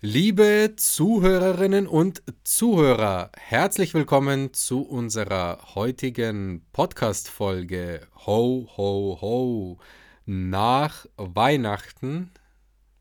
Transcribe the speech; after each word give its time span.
Liebe 0.00 0.74
Zuhörerinnen 0.76 1.88
und 1.88 2.22
Zuhörer, 2.44 3.32
herzlich 3.36 3.94
willkommen 3.94 4.54
zu 4.54 4.82
unserer 4.82 5.74
heutigen 5.74 6.64
Podcast-Folge 6.70 8.06
Ho, 8.24 8.68
Ho, 8.76 9.18
Ho 9.20 9.78
nach 10.24 11.06
Weihnachten 11.16 12.30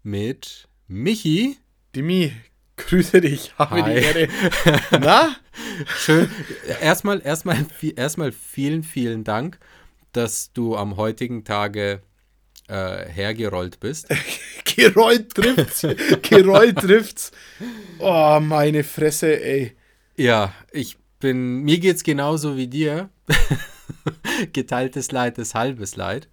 mit 0.02 0.70
Michi. 0.88 1.58
Dimi, 1.96 2.34
grüße 2.78 3.22
dich, 3.22 3.54
habe 3.60 3.84
Hi. 3.84 3.94
die 3.94 4.04
Ehre. 4.04 4.28
Na? 5.00 5.36
Schön. 6.00 6.32
Erstmal, 6.82 7.22
erstmal, 7.24 7.64
erstmal 7.96 8.32
vielen, 8.32 8.82
vielen 8.82 9.24
Dank, 9.24 9.60
dass 10.14 10.52
du 10.52 10.76
am 10.76 10.98
heutigen 10.98 11.44
Tage 11.44 12.02
äh, 12.68 13.10
hergerollt 13.10 13.80
bist. 13.80 14.08
Gerollt 14.76 15.34
trifft's. 15.34 15.82
Gerollt 16.22 16.78
trifft's. 16.78 17.32
Oh, 18.00 18.40
meine 18.42 18.84
Fresse, 18.84 19.42
ey. 19.42 19.76
Ja, 20.16 20.54
ich 20.72 20.98
bin, 21.20 21.64
mir 21.64 21.80
geht's 21.80 22.04
genauso 22.04 22.58
wie 22.58 22.68
dir. 22.68 23.10
Geteiltes 24.54 25.12
Leid 25.12 25.38
ist 25.38 25.56
halbes 25.56 25.96
Leid. 25.96 26.28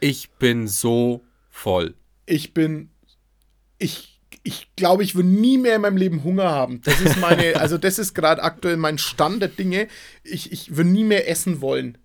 Ich 0.00 0.30
bin 0.32 0.68
so 0.68 1.22
voll. 1.50 1.94
Ich 2.26 2.54
bin. 2.54 2.90
Ich, 3.78 4.20
ich 4.42 4.68
glaube, 4.76 5.02
ich 5.04 5.14
will 5.14 5.24
nie 5.24 5.58
mehr 5.58 5.76
in 5.76 5.82
meinem 5.82 5.96
Leben 5.96 6.24
Hunger 6.24 6.50
haben. 6.50 6.80
Das 6.82 7.00
ist 7.00 7.18
meine, 7.18 7.56
also 7.60 7.78
das 7.78 7.98
ist 7.98 8.14
gerade 8.14 8.42
aktuell 8.42 8.76
mein 8.76 8.98
Stand 8.98 9.42
der 9.42 9.48
Dinge. 9.48 9.88
Ich, 10.24 10.52
ich 10.52 10.76
will 10.76 10.84
nie 10.84 11.04
mehr 11.04 11.28
essen 11.28 11.60
wollen. 11.60 11.98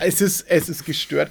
es, 0.00 0.20
ist, 0.20 0.42
es 0.48 0.68
ist 0.68 0.84
gestört. 0.84 1.30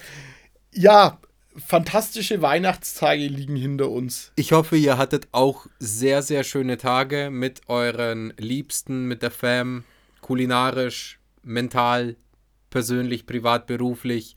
Ja, 0.74 1.20
fantastische 1.56 2.42
Weihnachtstage 2.42 3.28
liegen 3.28 3.56
hinter 3.56 3.90
uns. 3.90 4.32
Ich 4.36 4.52
hoffe, 4.52 4.78
ihr 4.78 4.98
hattet 4.98 5.28
auch 5.32 5.68
sehr, 5.80 6.22
sehr 6.22 6.44
schöne 6.44 6.78
Tage 6.78 7.30
mit 7.30 7.62
euren 7.68 8.34
Liebsten, 8.38 9.08
mit 9.08 9.22
der 9.22 9.32
Fam, 9.32 9.84
kulinarisch, 10.22 11.20
mental, 11.44 12.16
persönlich, 12.70 13.26
privat, 13.26 13.68
beruflich. 13.68 14.36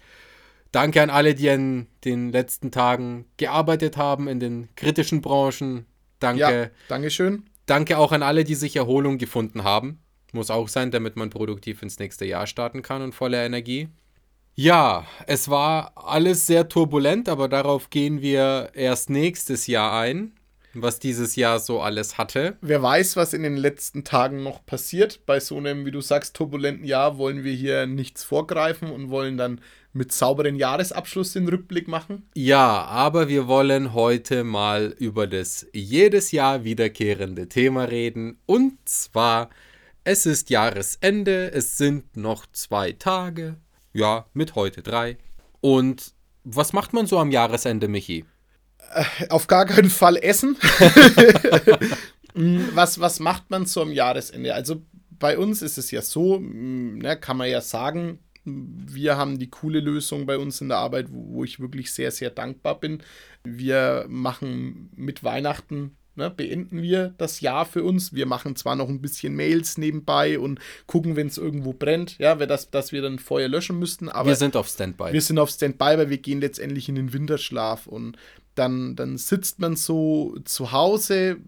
Danke 0.72 1.02
an 1.02 1.10
alle, 1.10 1.36
die 1.36 1.46
in 1.46 1.86
den 2.04 2.32
letzten 2.32 2.72
Tagen 2.72 3.26
gearbeitet 3.36 3.96
haben 3.96 4.26
in 4.26 4.40
den 4.40 4.68
kritischen 4.74 5.20
Branchen. 5.20 5.86
Danke. 6.18 6.40
Ja, 6.40 6.70
Dankeschön. 6.88 7.44
Danke 7.66 7.96
auch 7.96 8.12
an 8.12 8.22
alle, 8.22 8.44
die 8.44 8.56
sich 8.56 8.74
Erholung 8.76 9.18
gefunden 9.18 9.62
haben. 9.62 10.00
Muss 10.32 10.50
auch 10.50 10.68
sein, 10.68 10.90
damit 10.90 11.14
man 11.14 11.30
produktiv 11.30 11.80
ins 11.82 12.00
nächste 12.00 12.24
Jahr 12.24 12.48
starten 12.48 12.82
kann 12.82 13.02
und 13.02 13.14
voller 13.14 13.46
Energie. 13.46 13.88
Ja, 14.56 15.04
es 15.26 15.48
war 15.48 15.92
alles 15.96 16.46
sehr 16.46 16.68
turbulent, 16.68 17.28
aber 17.28 17.48
darauf 17.48 17.90
gehen 17.90 18.22
wir 18.22 18.70
erst 18.74 19.10
nächstes 19.10 19.66
Jahr 19.66 19.98
ein, 19.98 20.32
was 20.74 21.00
dieses 21.00 21.34
Jahr 21.34 21.58
so 21.58 21.80
alles 21.80 22.18
hatte. 22.18 22.56
Wer 22.60 22.80
weiß, 22.80 23.16
was 23.16 23.32
in 23.32 23.42
den 23.42 23.56
letzten 23.56 24.04
Tagen 24.04 24.44
noch 24.44 24.64
passiert. 24.64 25.26
Bei 25.26 25.40
so 25.40 25.56
einem, 25.56 25.84
wie 25.86 25.90
du 25.90 26.00
sagst, 26.00 26.36
turbulenten 26.36 26.84
Jahr 26.84 27.18
wollen 27.18 27.42
wir 27.42 27.52
hier 27.52 27.86
nichts 27.86 28.22
vorgreifen 28.22 28.92
und 28.92 29.10
wollen 29.10 29.36
dann 29.36 29.60
mit 29.92 30.12
sauberen 30.12 30.54
Jahresabschluss 30.54 31.32
den 31.32 31.48
Rückblick 31.48 31.88
machen. 31.88 32.28
Ja, 32.36 32.84
aber 32.84 33.28
wir 33.28 33.48
wollen 33.48 33.92
heute 33.92 34.44
mal 34.44 34.94
über 34.98 35.26
das 35.26 35.66
jedes 35.72 36.30
Jahr 36.30 36.62
wiederkehrende 36.62 37.48
Thema 37.48 37.84
reden. 37.84 38.38
Und 38.46 38.88
zwar, 38.88 39.50
es 40.04 40.26
ist 40.26 40.48
Jahresende, 40.50 41.50
es 41.52 41.76
sind 41.76 42.16
noch 42.16 42.46
zwei 42.52 42.92
Tage. 42.92 43.56
Ja, 43.94 44.26
mit 44.34 44.56
heute 44.56 44.82
drei. 44.82 45.16
Und 45.60 46.12
was 46.42 46.72
macht 46.72 46.92
man 46.92 47.06
so 47.06 47.18
am 47.18 47.30
Jahresende, 47.30 47.88
Michi? 47.88 48.24
Auf 49.30 49.46
gar 49.46 49.64
keinen 49.64 49.88
Fall 49.88 50.16
essen. 50.16 50.56
was, 52.74 53.00
was 53.00 53.20
macht 53.20 53.50
man 53.50 53.66
so 53.66 53.80
am 53.82 53.92
Jahresende? 53.92 54.52
Also 54.52 54.82
bei 55.10 55.38
uns 55.38 55.62
ist 55.62 55.78
es 55.78 55.92
ja 55.92 56.02
so, 56.02 56.38
ne, 56.40 57.16
kann 57.16 57.36
man 57.36 57.48
ja 57.48 57.60
sagen, 57.60 58.18
wir 58.44 59.16
haben 59.16 59.38
die 59.38 59.48
coole 59.48 59.80
Lösung 59.80 60.26
bei 60.26 60.36
uns 60.38 60.60
in 60.60 60.68
der 60.68 60.78
Arbeit, 60.78 61.06
wo, 61.10 61.36
wo 61.36 61.44
ich 61.44 61.60
wirklich 61.60 61.92
sehr, 61.92 62.10
sehr 62.10 62.30
dankbar 62.30 62.78
bin. 62.78 63.02
Wir 63.44 64.06
machen 64.08 64.90
mit 64.96 65.22
Weihnachten 65.22 65.96
Ne, 66.16 66.30
beenden 66.30 66.80
wir 66.80 67.12
das 67.18 67.40
Jahr 67.40 67.66
für 67.66 67.82
uns. 67.82 68.12
Wir 68.12 68.26
machen 68.26 68.54
zwar 68.54 68.76
noch 68.76 68.88
ein 68.88 69.00
bisschen 69.00 69.34
Mails 69.34 69.78
nebenbei 69.78 70.38
und 70.38 70.60
gucken, 70.86 71.16
wenn 71.16 71.26
es 71.26 71.38
irgendwo 71.38 71.72
brennt, 71.72 72.18
ja, 72.18 72.36
das, 72.36 72.70
dass 72.70 72.92
wir 72.92 73.02
dann 73.02 73.18
Feuer 73.18 73.48
löschen 73.48 73.80
müssten, 73.80 74.08
aber 74.08 74.28
wir 74.28 74.36
sind 74.36 74.54
auf 74.54 74.68
Standby. 74.68 75.12
wir 75.12 75.20
sind 75.20 75.40
auf 75.40 75.50
Standby, 75.50 75.98
weil 75.98 76.10
wir 76.10 76.18
gehen 76.18 76.40
letztendlich 76.40 76.88
in 76.88 76.94
den 76.94 77.12
Winterschlaf 77.12 77.88
und 77.88 78.16
dann, 78.54 78.94
dann 78.94 79.18
sitzt 79.18 79.58
man 79.58 79.76
so 79.76 80.36
zu 80.44 80.72
Hause, 80.72 81.38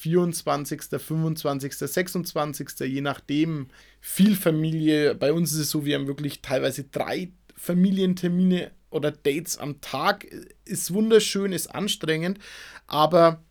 24., 0.00 0.82
25., 0.98 1.74
26., 1.76 2.68
je 2.80 3.00
nachdem, 3.00 3.68
viel 4.00 4.34
Familie. 4.34 5.14
Bei 5.14 5.32
uns 5.32 5.52
ist 5.52 5.58
es 5.58 5.70
so, 5.70 5.84
wir 5.84 5.96
haben 5.96 6.06
wirklich 6.06 6.40
teilweise 6.40 6.84
drei 6.84 7.32
Familientermine 7.56 8.70
oder 8.90 9.10
Dates 9.10 9.58
am 9.58 9.80
Tag. 9.80 10.26
Ist 10.64 10.94
wunderschön, 10.94 11.52
ist 11.52 11.74
anstrengend, 11.74 12.38
aber 12.86 13.42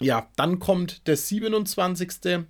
ja, 0.00 0.28
dann 0.36 0.58
kommt 0.58 1.06
der 1.06 1.16
27. 1.16 2.46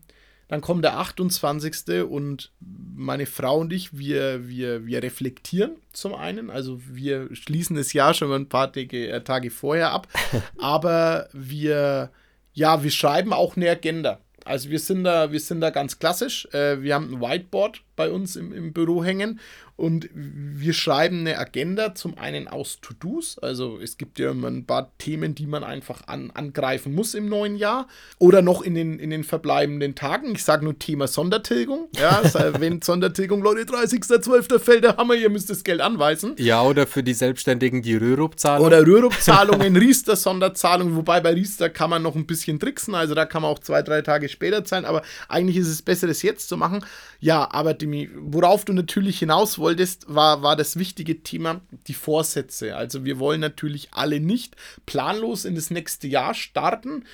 Dann 0.48 0.62
kommt 0.62 0.82
der 0.82 0.98
28. 0.98 2.02
und 2.04 2.52
meine 2.60 3.26
Frau 3.26 3.58
und 3.58 3.72
ich, 3.72 3.98
wir, 3.98 4.48
wir, 4.48 4.86
wir 4.86 5.02
reflektieren 5.02 5.76
zum 5.92 6.14
einen. 6.14 6.48
Also 6.48 6.80
wir 6.86 7.28
schließen 7.34 7.76
das 7.76 7.92
Jahr 7.92 8.14
schon 8.14 8.30
mal 8.30 8.38
ein 8.38 8.48
paar 8.48 8.72
Tage, 8.72 9.08
äh, 9.08 9.22
Tage 9.22 9.50
vorher 9.50 9.92
ab. 9.92 10.08
Aber 10.58 11.28
wir, 11.34 12.10
ja, 12.54 12.82
wir 12.82 12.90
schreiben 12.90 13.34
auch 13.34 13.56
eine 13.56 13.68
Agenda. 13.68 14.20
Also 14.46 14.70
wir 14.70 14.78
sind 14.78 15.04
da, 15.04 15.30
wir 15.30 15.40
sind 15.40 15.60
da 15.60 15.68
ganz 15.68 15.98
klassisch. 15.98 16.48
Äh, 16.52 16.82
wir 16.82 16.94
haben 16.94 17.12
ein 17.12 17.20
Whiteboard 17.20 17.82
bei 17.98 18.10
uns 18.10 18.36
im, 18.36 18.54
im 18.54 18.72
Büro 18.72 19.04
hängen 19.04 19.38
und 19.78 20.08
wir 20.12 20.72
schreiben 20.72 21.20
eine 21.20 21.38
Agenda 21.38 21.94
zum 21.94 22.18
einen 22.18 22.48
aus 22.48 22.80
To-Dos. 22.80 23.38
Also 23.38 23.78
es 23.80 23.96
gibt 23.96 24.18
ja 24.18 24.32
immer 24.32 24.48
ein 24.48 24.66
paar 24.66 24.90
Themen, 24.98 25.36
die 25.36 25.46
man 25.46 25.62
einfach 25.62 26.08
an, 26.08 26.32
angreifen 26.32 26.96
muss 26.96 27.14
im 27.14 27.28
neuen 27.28 27.54
Jahr 27.54 27.86
oder 28.18 28.42
noch 28.42 28.62
in 28.62 28.74
den, 28.74 28.98
in 28.98 29.10
den 29.10 29.22
verbleibenden 29.22 29.94
Tagen. 29.94 30.32
Ich 30.34 30.42
sage 30.42 30.64
nur 30.64 30.76
Thema 30.80 31.06
Sondertilgung. 31.06 31.90
Ja, 31.96 32.22
wenn 32.58 32.82
Sondertilgung, 32.82 33.40
Leute, 33.40 33.72
30.12. 33.72 34.58
fällt 34.58 34.82
der 34.82 34.96
Hammer, 34.96 35.14
ihr 35.14 35.30
müsst 35.30 35.48
das 35.48 35.62
Geld 35.62 35.80
anweisen. 35.80 36.34
Ja, 36.38 36.62
oder 36.62 36.88
für 36.88 37.04
die 37.04 37.14
Selbstständigen 37.14 37.80
die 37.80 37.94
Rürup-Zahlung. 37.94 38.66
Oder 38.66 38.80
Rürup-Zahlungen, 38.84 39.76
Riester-Sonderzahlungen, 39.76 40.96
wobei 40.96 41.20
bei 41.20 41.34
Riester 41.34 41.70
kann 41.70 41.90
man 41.90 42.02
noch 42.02 42.16
ein 42.16 42.26
bisschen 42.26 42.58
tricksen, 42.58 42.96
also 42.96 43.14
da 43.14 43.26
kann 43.26 43.42
man 43.42 43.52
auch 43.52 43.60
zwei, 43.60 43.82
drei 43.82 44.02
Tage 44.02 44.28
später 44.28 44.64
zahlen, 44.64 44.86
aber 44.86 45.02
eigentlich 45.28 45.58
ist 45.58 45.68
es 45.68 45.82
besser, 45.82 46.08
das 46.08 46.22
jetzt 46.22 46.48
zu 46.48 46.56
machen. 46.56 46.84
Ja, 47.20 47.48
aber 47.52 47.74
Demi, 47.88 48.10
worauf 48.14 48.64
du 48.64 48.72
natürlich 48.72 49.18
hinaus 49.18 49.58
wolltest, 49.58 50.12
war, 50.14 50.42
war 50.42 50.56
das 50.56 50.76
wichtige 50.76 51.22
Thema, 51.22 51.60
die 51.86 51.94
Vorsätze. 51.94 52.76
Also 52.76 53.04
wir 53.04 53.18
wollen 53.18 53.40
natürlich 53.40 53.88
alle 53.92 54.20
nicht 54.20 54.56
planlos 54.86 55.44
in 55.44 55.54
das 55.54 55.70
nächste 55.70 56.06
Jahr 56.06 56.34
starten. 56.34 57.04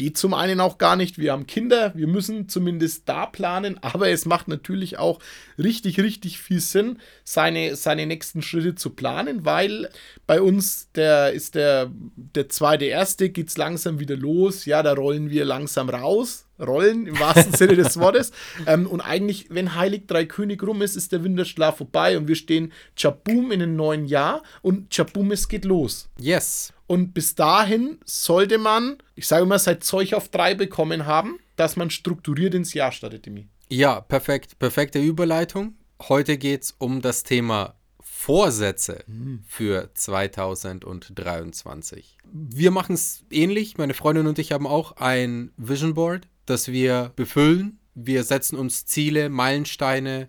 Geht 0.00 0.16
zum 0.16 0.32
einen 0.32 0.60
auch 0.60 0.78
gar 0.78 0.96
nicht. 0.96 1.18
Wir 1.18 1.32
haben 1.32 1.46
Kinder, 1.46 1.92
wir 1.94 2.06
müssen 2.06 2.48
zumindest 2.48 3.06
da 3.06 3.26
planen, 3.26 3.78
aber 3.82 4.08
es 4.08 4.24
macht 4.24 4.48
natürlich 4.48 4.98
auch 4.98 5.18
richtig, 5.58 6.00
richtig 6.00 6.38
viel 6.38 6.60
Sinn, 6.60 7.00
seine, 7.22 7.76
seine 7.76 8.06
nächsten 8.06 8.40
Schritte 8.40 8.74
zu 8.74 8.94
planen, 8.94 9.44
weil 9.44 9.90
bei 10.26 10.40
uns 10.40 10.90
der 10.94 11.32
ist 11.32 11.54
der, 11.54 11.90
der 12.16 12.48
zweite 12.48 12.86
erste, 12.86 13.28
geht 13.28 13.48
es 13.48 13.58
langsam 13.58 14.00
wieder 14.00 14.16
los. 14.16 14.64
Ja, 14.64 14.82
da 14.82 14.94
rollen 14.94 15.28
wir 15.28 15.44
langsam 15.44 15.90
raus. 15.90 16.46
Rollen 16.58 17.06
im 17.06 17.20
wahrsten 17.20 17.52
Sinne 17.52 17.76
des 17.76 17.98
Wortes. 17.98 18.32
Ähm, 18.66 18.86
und 18.86 19.00
eigentlich, 19.00 19.46
wenn 19.50 19.74
Heilig 19.74 20.06
Drei 20.06 20.24
König 20.24 20.62
rum 20.62 20.82
ist, 20.82 20.96
ist 20.96 21.12
der 21.12 21.24
Winterschlaf 21.24 21.78
vorbei 21.78 22.16
und 22.16 22.28
wir 22.28 22.34
stehen 22.36 22.72
Tschabum 22.96 23.52
in 23.52 23.62
einem 23.62 23.76
neuen 23.76 24.06
Jahr 24.06 24.42
und 24.62 24.90
Tschabum, 24.90 25.30
es 25.32 25.48
geht 25.48 25.64
los. 25.64 26.08
Yes. 26.18 26.72
Und 26.90 27.14
bis 27.14 27.36
dahin 27.36 28.00
sollte 28.04 28.58
man, 28.58 28.98
ich 29.14 29.28
sage 29.28 29.44
immer, 29.44 29.60
sein 29.60 29.80
Zeug 29.80 30.12
auf 30.12 30.28
drei 30.28 30.56
bekommen 30.56 31.06
haben, 31.06 31.38
dass 31.54 31.76
man 31.76 31.88
strukturiert 31.88 32.52
ins 32.52 32.74
Jahr 32.74 32.90
startet, 32.90 33.26
Demi. 33.26 33.46
Ja, 33.68 34.00
perfekt. 34.00 34.58
Perfekte 34.58 34.98
Überleitung. 34.98 35.76
Heute 36.08 36.36
geht 36.36 36.64
es 36.64 36.74
um 36.78 37.00
das 37.00 37.22
Thema 37.22 37.76
Vorsätze 38.00 39.04
für 39.46 39.90
2023. 39.94 42.18
Wir 42.24 42.72
machen 42.72 42.96
es 42.96 43.22
ähnlich. 43.30 43.78
Meine 43.78 43.94
Freundin 43.94 44.26
und 44.26 44.40
ich 44.40 44.50
haben 44.50 44.66
auch 44.66 44.96
ein 44.96 45.52
Vision 45.56 45.94
Board, 45.94 46.26
das 46.44 46.72
wir 46.72 47.12
befüllen. 47.14 47.78
Wir 47.94 48.24
setzen 48.24 48.58
uns 48.58 48.84
Ziele, 48.84 49.28
Meilensteine, 49.28 50.28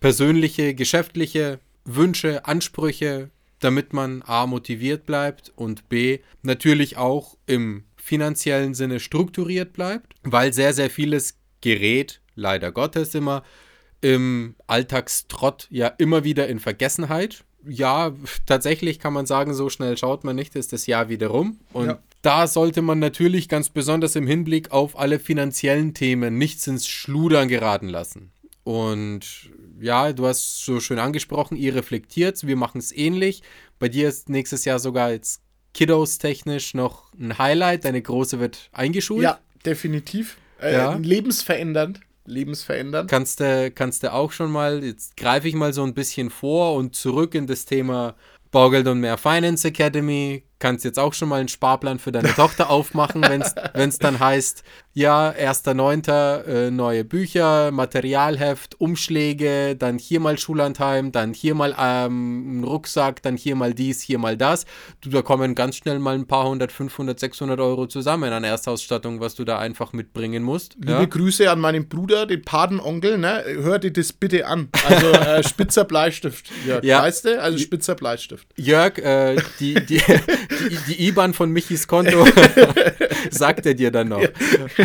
persönliche, 0.00 0.74
geschäftliche 0.74 1.60
Wünsche, 1.84 2.46
Ansprüche, 2.46 3.28
damit 3.60 3.92
man 3.92 4.22
A 4.26 4.46
motiviert 4.46 5.06
bleibt 5.06 5.52
und 5.54 5.88
B 5.88 6.18
natürlich 6.42 6.96
auch 6.96 7.36
im 7.46 7.84
finanziellen 7.96 8.74
Sinne 8.74 8.98
strukturiert 9.00 9.72
bleibt, 9.72 10.14
weil 10.22 10.52
sehr, 10.52 10.72
sehr 10.72 10.90
vieles 10.90 11.38
gerät, 11.60 12.20
leider 12.34 12.72
Gottes 12.72 13.14
immer, 13.14 13.42
im 14.00 14.54
Alltagstrott 14.66 15.66
ja 15.70 15.88
immer 15.98 16.24
wieder 16.24 16.48
in 16.48 16.58
Vergessenheit. 16.58 17.44
Ja, 17.68 18.14
tatsächlich 18.46 18.98
kann 18.98 19.12
man 19.12 19.26
sagen, 19.26 19.52
so 19.52 19.68
schnell 19.68 19.96
schaut 19.98 20.24
man 20.24 20.34
nicht, 20.36 20.56
ist 20.56 20.72
das 20.72 20.86
Jahr 20.86 21.10
wieder 21.10 21.26
rum. 21.28 21.60
Und 21.74 21.86
Ja. 21.88 21.98
da 22.22 22.46
sollte 22.46 22.80
man 22.80 22.98
natürlich 22.98 23.50
ganz 23.50 23.68
besonders 23.68 24.16
im 24.16 24.26
Hinblick 24.26 24.72
auf 24.72 24.98
alle 24.98 25.18
finanziellen 25.18 25.92
Themen 25.92 26.38
nichts 26.38 26.66
ins 26.66 26.88
Schludern 26.88 27.48
geraten 27.48 27.88
lassen. 27.88 28.32
Und 28.64 29.50
ja, 29.80 30.12
du 30.12 30.26
hast 30.26 30.64
so 30.64 30.80
schön 30.80 30.98
angesprochen, 30.98 31.56
ihr 31.56 31.74
reflektiert, 31.74 32.46
wir 32.46 32.56
machen 32.56 32.78
es 32.78 32.92
ähnlich. 32.92 33.42
Bei 33.78 33.88
dir 33.88 34.08
ist 34.08 34.28
nächstes 34.28 34.64
Jahr 34.64 34.78
sogar 34.78 35.12
jetzt 35.12 35.42
Kiddos 35.72 36.18
technisch 36.18 36.74
noch 36.74 37.12
ein 37.14 37.38
Highlight, 37.38 37.84
deine 37.84 38.02
große 38.02 38.40
wird 38.40 38.68
eingeschult. 38.72 39.22
Ja, 39.22 39.38
definitiv. 39.64 40.36
Äh, 40.60 40.74
ja. 40.74 40.94
Lebensverändernd. 40.94 42.00
Lebensverändernd. 42.26 43.10
Kannst 43.10 43.40
du 43.40 43.70
kannst 43.70 44.06
auch 44.06 44.32
schon 44.32 44.50
mal, 44.50 44.84
jetzt 44.84 45.16
greife 45.16 45.48
ich 45.48 45.54
mal 45.54 45.72
so 45.72 45.82
ein 45.82 45.94
bisschen 45.94 46.30
vor 46.30 46.74
und 46.74 46.94
zurück 46.94 47.34
in 47.34 47.46
das 47.46 47.64
Thema 47.64 48.14
Baugeld 48.50 48.86
und 48.88 49.00
mehr 49.00 49.16
Finance 49.16 49.66
Academy. 49.66 50.44
Kannst 50.58 50.84
jetzt 50.84 50.98
auch 50.98 51.14
schon 51.14 51.28
mal 51.28 51.40
einen 51.40 51.48
Sparplan 51.48 51.98
für 51.98 52.12
deine 52.12 52.28
Tochter 52.34 52.68
aufmachen, 52.70 53.22
wenn 53.22 53.88
es 53.88 53.98
dann 53.98 54.18
heißt, 54.18 54.64
ja, 54.92 55.30
1.9. 55.30 56.46
Äh, 56.46 56.70
neue 56.70 57.04
Bücher, 57.04 57.70
Materialheft, 57.70 58.80
Umschläge, 58.80 59.76
dann 59.76 59.98
hier 59.98 60.18
mal 60.18 60.36
Schullandheim, 60.36 61.12
dann 61.12 61.32
hier 61.32 61.54
mal 61.54 61.76
ähm, 61.78 62.60
ein 62.60 62.64
Rucksack, 62.64 63.22
dann 63.22 63.36
hier 63.36 63.54
mal 63.54 63.72
dies, 63.72 64.00
hier 64.00 64.18
mal 64.18 64.36
das. 64.36 64.66
Du, 65.00 65.10
da 65.10 65.22
kommen 65.22 65.54
ganz 65.54 65.76
schnell 65.76 66.00
mal 66.00 66.16
ein 66.16 66.26
paar 66.26 66.48
hundert, 66.48 66.72
500, 66.72 67.20
600 67.20 67.60
Euro 67.60 67.86
zusammen 67.86 68.32
an 68.32 68.42
Erstausstattung, 68.42 69.20
was 69.20 69.36
du 69.36 69.44
da 69.44 69.58
einfach 69.58 69.92
mitbringen 69.92 70.42
musst. 70.42 70.74
Liebe 70.74 70.92
ja? 70.92 71.04
Grüße 71.04 71.48
an 71.48 71.60
meinen 71.60 71.88
Bruder, 71.88 72.26
den 72.26 72.42
Patenonkel, 72.42 73.18
ne? 73.18 73.44
hör 73.46 73.78
dir 73.78 73.92
das 73.92 74.12
bitte 74.12 74.46
an. 74.46 74.70
Also 74.86 75.10
äh, 75.12 75.42
spitzer 75.48 75.84
Bleistift, 75.84 76.50
Jörg, 76.66 76.82
ja. 76.82 77.02
weißt 77.02 77.26
du? 77.26 77.40
Also 77.40 77.58
spitzer 77.58 77.94
Bleistift. 77.94 78.48
Jörg, 78.56 78.98
äh, 78.98 79.36
die, 79.60 79.74
die, 79.74 80.02
die, 80.70 80.78
die 80.88 81.08
IBAN 81.08 81.32
von 81.32 81.50
Michis 81.50 81.86
Konto 81.86 82.26
sagt 83.30 83.66
er 83.66 83.74
dir 83.74 83.92
dann 83.92 84.08
noch. 84.08 84.20
Ja. 84.20 84.28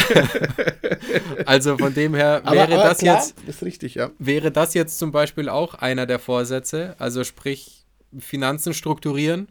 also 1.46 1.78
von 1.78 1.94
dem 1.94 2.16
her 2.16 2.42
wäre 2.44 2.64
aber, 2.64 2.76
aber 2.76 2.84
das 2.90 2.98
klar, 3.00 3.18
jetzt. 3.18 3.36
Ist 3.48 3.64
richtig, 3.64 3.96
ja. 3.96 4.12
Wäre 4.20 4.52
das 4.52 4.74
jetzt 4.74 5.00
zum 5.00 5.12
Beispiel 5.12 5.50
auch 5.50 5.76
einer 5.76 6.06
der 6.06 6.20
Vorsätze? 6.20 6.96
Also 7.00 7.24
sprich, 7.24 7.86
Finanzen 8.20 8.74
strukturieren. 8.74 9.48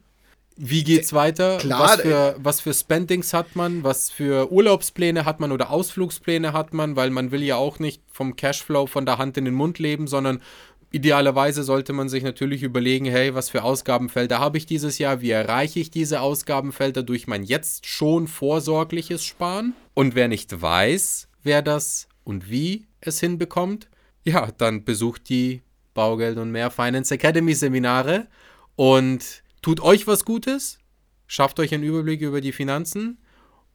Wie 0.57 0.85
geht's 0.85 1.13
weiter? 1.13 1.59
Klar, 1.59 1.81
was, 1.81 2.01
für, 2.01 2.37
was 2.39 2.61
für 2.61 2.73
Spendings 2.73 3.33
hat 3.33 3.57
man? 3.57 3.83
Was 3.83 4.11
für 4.11 4.53
Urlaubspläne 4.53 5.25
hat 5.25 5.41
man 5.41 5.51
oder 5.51 5.71
Ausflugspläne 5.71 6.53
hat 6.53 6.73
man? 6.73 6.95
Weil 6.95 7.11
man 7.11 7.33
will 7.33 7.43
ja 7.43 7.57
auch 7.57 7.81
nicht 7.81 8.03
vom 8.13 8.37
Cashflow 8.37 8.87
von 8.87 9.05
der 9.05 9.19
Hand 9.19 9.37
in 9.37 9.47
den 9.47 9.55
Mund 9.55 9.81
leben, 9.81 10.07
sondern 10.07 10.41
Idealerweise 10.95 11.65
sollte 11.65 11.93
man 11.93 12.09
sich 12.09 12.23
natürlich 12.23 12.63
überlegen, 12.63 13.07
hey, 13.07 13.35
was 13.35 13.51
für 13.51 13.65
Ausgabenfelder 13.65 14.39
habe 14.39 14.59
ich 14.59 14.65
dieses 14.65 14.99
Jahr? 14.99 15.21
Wie 15.21 15.33
erreiche 15.33 15.81
ich 15.81 15.91
diese 15.91 16.21
Ausgabenfelder 16.21 17.03
durch 17.03 17.27
mein 17.27 17.43
jetzt 17.43 17.89
schon 17.89 18.29
vorsorgliches 18.29 19.25
Sparen? 19.25 19.75
Und 19.95 20.15
wer 20.15 20.29
nicht 20.29 20.63
weiß, 20.63 21.27
wer 21.43 21.63
das 21.63 22.07
und 22.23 22.49
wie 22.49 22.87
es 23.01 23.19
hinbekommt, 23.19 23.89
ja, 24.23 24.53
dann 24.57 24.85
besucht 24.85 25.29
die 25.31 25.63
Baugeld 25.95 26.39
und 26.39 26.53
mehr 26.53 26.71
Finance 26.71 27.13
Academy 27.13 27.55
Seminare 27.55 28.29
und 28.77 29.43
tut 29.63 29.81
euch 29.81 30.07
was 30.07 30.25
Gutes, 30.25 30.79
schafft 31.27 31.59
euch 31.59 31.75
einen 31.75 31.83
Überblick 31.83 32.21
über 32.21 32.41
die 32.41 32.53
Finanzen 32.53 33.19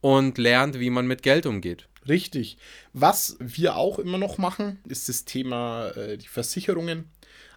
und 0.00 0.38
lernt, 0.38 0.78
wie 0.80 0.90
man 0.90 1.06
mit 1.06 1.22
Geld 1.22 1.46
umgeht. 1.46 1.88
Richtig. 2.08 2.56
Was 2.92 3.36
wir 3.40 3.76
auch 3.76 3.98
immer 3.98 4.18
noch 4.18 4.38
machen, 4.38 4.78
ist 4.88 5.08
das 5.08 5.24
Thema 5.24 5.90
äh, 5.90 6.16
die 6.16 6.28
Versicherungen. 6.28 7.10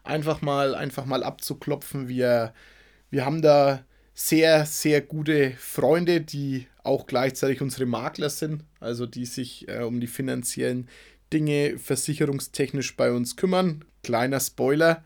Einfach 0.03 0.41
mal, 0.41 0.75
einfach 0.75 1.05
mal 1.05 1.23
abzuklopfen. 1.23 2.09
Wir, 2.09 2.53
wir 3.09 3.25
haben 3.25 3.41
da 3.41 3.85
sehr, 4.13 4.65
sehr 4.65 5.01
gute 5.01 5.51
Freunde, 5.57 6.21
die 6.21 6.67
auch 6.83 7.07
gleichzeitig 7.07 7.61
unsere 7.61 7.85
Makler 7.85 8.29
sind, 8.29 8.63
also 8.79 9.05
die 9.05 9.25
sich 9.25 9.67
äh, 9.69 9.83
um 9.83 10.01
die 10.01 10.07
finanziellen 10.07 10.89
Dinge 11.31 11.79
versicherungstechnisch 11.79 12.95
bei 12.95 13.11
uns 13.11 13.37
kümmern. 13.37 13.85
Kleiner 14.03 14.39
Spoiler, 14.39 15.03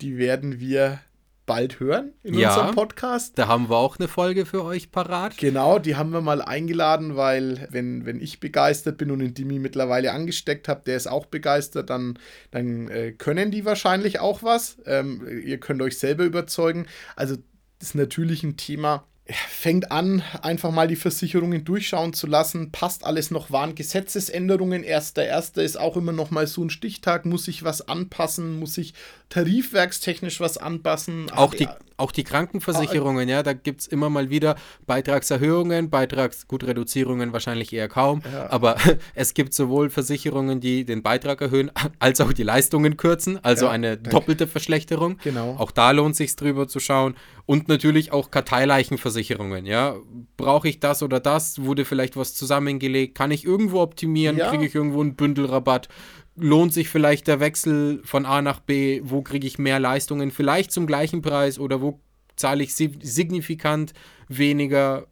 die 0.00 0.16
werden 0.16 0.60
wir 0.60 1.00
bald 1.48 1.80
hören 1.80 2.12
in 2.22 2.34
ja, 2.34 2.50
unserem 2.50 2.74
Podcast. 2.76 3.36
Da 3.36 3.48
haben 3.48 3.68
wir 3.68 3.76
auch 3.76 3.98
eine 3.98 4.06
Folge 4.06 4.46
für 4.46 4.62
euch 4.62 4.92
parat. 4.92 5.36
Genau, 5.38 5.80
die 5.80 5.96
haben 5.96 6.10
wir 6.10 6.20
mal 6.20 6.40
eingeladen, 6.40 7.16
weil 7.16 7.66
wenn, 7.70 8.06
wenn 8.06 8.20
ich 8.20 8.38
begeistert 8.38 8.98
bin 8.98 9.10
und 9.10 9.18
den 9.18 9.34
Dimi 9.34 9.58
mittlerweile 9.58 10.12
angesteckt 10.12 10.68
habe, 10.68 10.82
der 10.86 10.96
ist 10.96 11.08
auch 11.08 11.26
begeistert, 11.26 11.90
dann, 11.90 12.18
dann 12.52 12.88
äh, 12.88 13.12
können 13.12 13.50
die 13.50 13.64
wahrscheinlich 13.64 14.20
auch 14.20 14.44
was. 14.44 14.76
Ähm, 14.86 15.26
ihr 15.44 15.58
könnt 15.58 15.82
euch 15.82 15.98
selber 15.98 16.24
überzeugen. 16.24 16.86
Also 17.16 17.36
das 17.78 17.88
ist 17.88 17.94
natürlich 17.94 18.42
ein 18.42 18.56
Thema, 18.56 19.08
fängt 19.30 19.92
an, 19.92 20.22
einfach 20.42 20.70
mal 20.70 20.88
die 20.88 20.96
Versicherungen 20.96 21.64
durchschauen 21.64 22.12
zu 22.14 22.26
lassen. 22.26 22.72
Passt 22.72 23.04
alles 23.04 23.30
noch? 23.30 23.50
Waren 23.50 23.74
Gesetzesänderungen? 23.74 24.82
Erster, 24.82 25.24
erster 25.24 25.62
ist 25.62 25.78
auch 25.78 25.96
immer 25.96 26.12
noch 26.12 26.30
mal 26.30 26.46
so 26.46 26.64
ein 26.64 26.70
Stichtag. 26.70 27.26
Muss 27.26 27.46
ich 27.48 27.62
was 27.62 27.86
anpassen? 27.86 28.58
Muss 28.58 28.78
ich 28.78 28.94
tarifwerkstechnisch 29.28 30.40
was 30.40 30.56
anpassen? 30.56 31.30
Auch 31.32 31.54
die, 31.54 31.68
auch 31.98 32.12
die 32.12 32.24
Krankenversicherungen, 32.24 33.28
ah, 33.28 33.32
ja, 33.32 33.42
da 33.42 33.52
gibt 33.52 33.82
es 33.82 33.86
immer 33.86 34.08
mal 34.08 34.30
wieder 34.30 34.56
Beitragserhöhungen, 34.86 35.90
Beitragsgutreduzierungen 35.90 37.32
wahrscheinlich 37.32 37.72
eher 37.72 37.88
kaum. 37.88 38.22
Ja. 38.32 38.50
Aber 38.50 38.76
es 39.14 39.34
gibt 39.34 39.52
sowohl 39.52 39.90
Versicherungen, 39.90 40.60
die 40.60 40.84
den 40.84 41.02
Beitrag 41.02 41.40
erhöhen, 41.40 41.70
als 41.98 42.20
auch 42.20 42.32
die 42.32 42.42
Leistungen 42.42 42.96
kürzen. 42.96 43.42
Also 43.42 43.66
ja, 43.66 43.72
eine 43.72 43.96
doppelte 43.96 44.46
Verschlechterung. 44.46 45.18
Genau. 45.22 45.56
Auch 45.58 45.72
da 45.72 45.90
lohnt 45.90 46.16
sich 46.16 46.34
drüber 46.36 46.68
zu 46.68 46.80
schauen. 46.80 47.14
Und 47.44 47.68
natürlich 47.68 48.12
auch 48.12 48.30
Karteileichenversicherungen, 48.30 49.66
ja. 49.66 49.96
Brauche 50.36 50.68
ich 50.68 50.80
das 50.80 51.02
oder 51.02 51.18
das? 51.18 51.62
Wurde 51.64 51.84
vielleicht 51.84 52.16
was 52.16 52.34
zusammengelegt? 52.34 53.16
Kann 53.16 53.30
ich 53.30 53.44
irgendwo 53.44 53.80
optimieren? 53.80 54.36
Ja. 54.36 54.50
Kriege 54.50 54.66
ich 54.66 54.74
irgendwo 54.74 55.00
einen 55.00 55.16
Bündelrabatt? 55.16 55.88
Lohnt 56.40 56.72
sich 56.72 56.88
vielleicht 56.88 57.26
der 57.26 57.40
Wechsel 57.40 58.00
von 58.04 58.26
A 58.26 58.42
nach 58.42 58.60
B, 58.60 59.00
wo 59.04 59.22
kriege 59.22 59.46
ich 59.46 59.58
mehr 59.58 59.80
Leistungen, 59.80 60.30
vielleicht 60.30 60.72
zum 60.72 60.86
gleichen 60.86 61.22
Preis 61.22 61.58
oder 61.58 61.80
wo 61.80 62.00
zahle 62.36 62.62
ich 62.62 62.74
signifikant 62.74 63.92
weniger. 64.28 65.06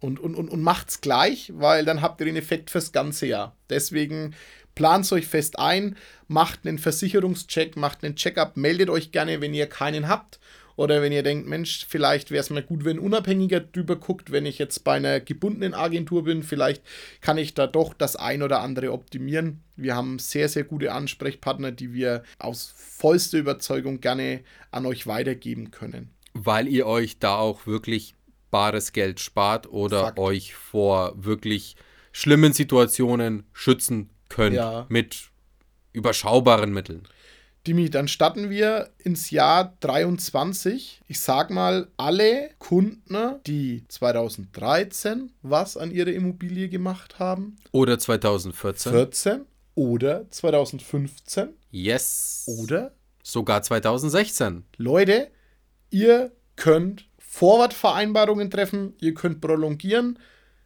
Und, 0.00 0.20
und, 0.20 0.34
und, 0.34 0.48
und 0.48 0.62
macht's 0.62 1.00
gleich, 1.00 1.52
weil 1.54 1.84
dann 1.84 2.02
habt 2.02 2.20
ihr 2.20 2.26
den 2.26 2.36
Effekt 2.36 2.70
fürs 2.70 2.92
ganze 2.92 3.26
Jahr. 3.26 3.56
Deswegen 3.70 4.34
plant 4.74 5.10
euch 5.10 5.26
fest 5.26 5.58
ein, 5.58 5.96
macht 6.28 6.66
einen 6.66 6.78
Versicherungscheck, 6.78 7.76
macht 7.76 8.04
einen 8.04 8.14
Checkup, 8.14 8.56
meldet 8.56 8.90
euch 8.90 9.10
gerne, 9.10 9.40
wenn 9.40 9.54
ihr 9.54 9.66
keinen 9.68 10.06
habt 10.06 10.38
oder 10.76 11.00
wenn 11.00 11.12
ihr 11.12 11.22
denkt, 11.22 11.48
Mensch, 11.48 11.86
vielleicht 11.88 12.30
wäre 12.30 12.42
es 12.42 12.50
mal 12.50 12.62
gut, 12.62 12.84
wenn 12.84 12.98
unabhängiger 12.98 13.60
drüber 13.60 13.96
guckt, 13.96 14.30
wenn 14.30 14.44
ich 14.44 14.58
jetzt 14.58 14.84
bei 14.84 14.94
einer 14.96 15.20
gebundenen 15.20 15.74
Agentur 15.74 16.24
bin, 16.24 16.42
vielleicht 16.42 16.82
kann 17.22 17.38
ich 17.38 17.54
da 17.54 17.66
doch 17.66 17.94
das 17.94 18.14
ein 18.14 18.42
oder 18.42 18.60
andere 18.60 18.92
optimieren. 18.92 19.62
Wir 19.74 19.96
haben 19.96 20.18
sehr, 20.18 20.48
sehr 20.48 20.64
gute 20.64 20.92
Ansprechpartner, 20.92 21.72
die 21.72 21.94
wir 21.94 22.22
aus 22.38 22.74
vollster 22.76 23.38
Überzeugung 23.38 24.00
gerne 24.00 24.40
an 24.70 24.84
euch 24.84 25.06
weitergeben 25.06 25.70
können. 25.70 26.10
Weil 26.34 26.68
ihr 26.68 26.86
euch 26.86 27.18
da 27.18 27.36
auch 27.36 27.66
wirklich 27.66 28.14
bares 28.50 28.92
Geld 28.92 29.20
spart 29.20 29.70
oder 29.70 30.00
Fakt. 30.00 30.18
euch 30.18 30.54
vor 30.54 31.12
wirklich 31.16 31.76
schlimmen 32.12 32.52
Situationen 32.52 33.44
schützen 33.52 34.10
könnt 34.28 34.56
ja. 34.56 34.86
mit 34.88 35.30
überschaubaren 35.92 36.72
Mitteln. 36.72 37.02
Dimi, 37.66 37.90
dann 37.90 38.06
starten 38.06 38.48
wir 38.48 38.90
ins 38.98 39.30
Jahr 39.30 39.76
23. 39.80 41.00
Ich 41.08 41.20
sag 41.20 41.50
mal, 41.50 41.88
alle 41.96 42.50
Kunden, 42.58 43.40
die 43.46 43.84
2013 43.88 45.32
was 45.42 45.76
an 45.76 45.90
ihrer 45.90 46.12
Immobilie 46.12 46.68
gemacht 46.68 47.18
haben. 47.18 47.56
Oder 47.72 47.98
2014. 47.98 48.92
14 48.92 49.40
oder 49.74 50.30
2015. 50.30 51.48
Yes. 51.70 52.44
Oder 52.46 52.92
sogar 53.22 53.62
2016. 53.62 54.64
Leute, 54.76 55.30
ihr 55.90 56.32
könnt 56.56 57.08
Vorwartvereinbarungen 57.18 58.50
treffen, 58.50 58.94
ihr 59.00 59.14
könnt 59.14 59.40
prolongieren. 59.40 60.18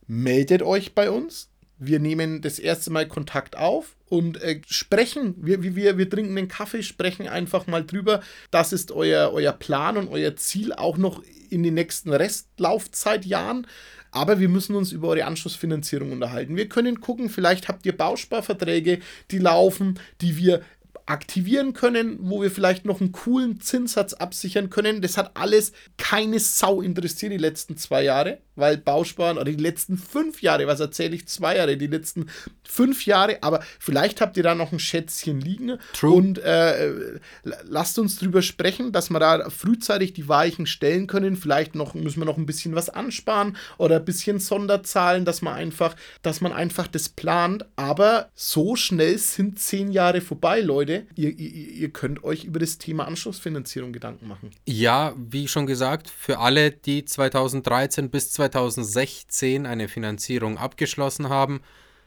Meldet 0.07 0.63
euch 0.63 0.95
bei 0.95 1.11
uns 1.11 1.50
wir 1.81 1.99
nehmen 1.99 2.43
das 2.43 2.59
erste 2.59 2.91
Mal 2.91 3.09
Kontakt 3.09 3.57
auf 3.57 3.97
und 4.09 4.41
äh, 4.43 4.61
sprechen. 4.67 5.35
Wir, 5.39 5.63
wir, 5.63 5.97
wir 5.97 6.11
trinken 6.11 6.37
einen 6.37 6.49
Kaffee, 6.49 6.83
sprechen 6.83 7.27
einfach 7.27 7.67
mal 7.67 7.85
drüber. 7.85 8.21
Das 8.51 8.73
ist 8.73 8.93
euer, 8.93 9.33
euer 9.33 9.53
Plan 9.53 9.97
und 9.97 10.09
euer 10.09 10.37
Ziel 10.37 10.75
auch 10.75 10.99
noch 10.99 11.23
in 11.49 11.63
den 11.63 11.75
nächsten 11.75 12.13
Restlaufzeitjahren. 12.13 13.67
Aber 14.13 14.41
wir 14.41 14.49
müssen 14.49 14.75
uns 14.75 14.93
über 14.93 15.09
eure 15.09 15.25
Anschlussfinanzierung 15.25 16.13
unterhalten. 16.13 16.57
Wir 16.57 16.69
können 16.69 17.01
gucken, 17.01 17.31
vielleicht 17.31 17.69
habt 17.69 17.87
ihr 17.87 17.97
Bausparverträge, 17.97 19.01
die 19.31 19.39
laufen, 19.39 19.99
die 20.21 20.37
wir 20.37 20.63
aktivieren 21.11 21.73
können, 21.73 22.19
wo 22.23 22.41
wir 22.41 22.51
vielleicht 22.51 22.85
noch 22.85 23.01
einen 23.01 23.11
coolen 23.11 23.61
Zinssatz 23.61 24.15
absichern 24.15 24.71
können. 24.71 25.03
Das 25.03 25.17
hat 25.17 25.33
alles 25.35 25.73
keine 25.99 26.39
Sau 26.39 26.81
interessiert 26.81 27.33
die 27.33 27.37
letzten 27.37 27.77
zwei 27.77 28.05
Jahre, 28.05 28.39
weil 28.55 28.79
Bausparen 28.79 29.37
oder 29.37 29.51
die 29.51 29.63
letzten 29.63 29.99
fünf 29.99 30.41
Jahre, 30.41 30.69
was 30.69 30.79
erzähle 30.79 31.17
ich, 31.17 31.27
zwei 31.27 31.57
Jahre, 31.57 31.77
die 31.77 31.89
letzten 31.89 32.27
fünf 32.63 33.07
Jahre, 33.07 33.39
aber 33.43 33.61
vielleicht 33.81 34.21
habt 34.21 34.37
ihr 34.37 34.45
da 34.45 34.55
noch 34.55 34.71
ein 34.71 34.79
Schätzchen 34.79 35.41
liegen 35.41 35.79
True. 35.95 36.13
und 36.13 36.39
äh, 36.39 36.93
lasst 37.65 37.99
uns 37.99 38.19
drüber 38.19 38.43
sprechen, 38.43 38.93
dass 38.93 39.11
wir 39.11 39.19
da 39.19 39.51
frühzeitig 39.51 40.13
die 40.13 40.29
Weichen 40.29 40.67
stellen 40.67 41.09
können. 41.09 41.35
Vielleicht 41.35 41.75
noch 41.75 41.95
müssen 41.95 42.21
wir 42.21 42.27
noch 42.27 42.39
ein 42.39 42.47
bisschen 42.47 42.77
was 42.77 42.89
ansparen 42.89 43.57
oder 43.79 43.97
ein 43.97 44.05
bisschen 44.05 44.39
Sonderzahlen, 44.39 45.25
dass 45.25 45.43
man 45.43 45.55
einfach, 45.55 45.97
dass 46.23 46.41
man 46.41 46.53
einfach 46.53 46.87
das 46.87 47.09
plant. 47.09 47.65
Aber 47.75 48.31
so 48.35 48.77
schnell 48.77 49.19
sind 49.19 49.59
zehn 49.59 49.91
Jahre 49.91 50.21
vorbei, 50.21 50.61
Leute. 50.61 51.00
Ihr, 51.17 51.31
ihr, 51.39 51.91
könnt 51.91 52.25
euch 52.25 52.45
über 52.45 52.59
das 52.59 52.79
Thema 52.79 53.07
Anschlussfinanzierung 53.07 53.93
Gedanken 53.93 54.29
machen. 54.29 54.51
Ja, 54.67 55.15
wie 55.17 55.49
schon 55.49 55.67
gesagt, 55.67 56.09
für 56.09 56.39
alle, 56.39 56.71
die 56.71 57.05
2013 57.05 58.11
bis 58.11 58.33
2016 58.33 59.67
eine 59.67 59.89
Finanzierung 59.89 60.59
abgeschlossen 60.59 61.29
haben, 61.29 61.61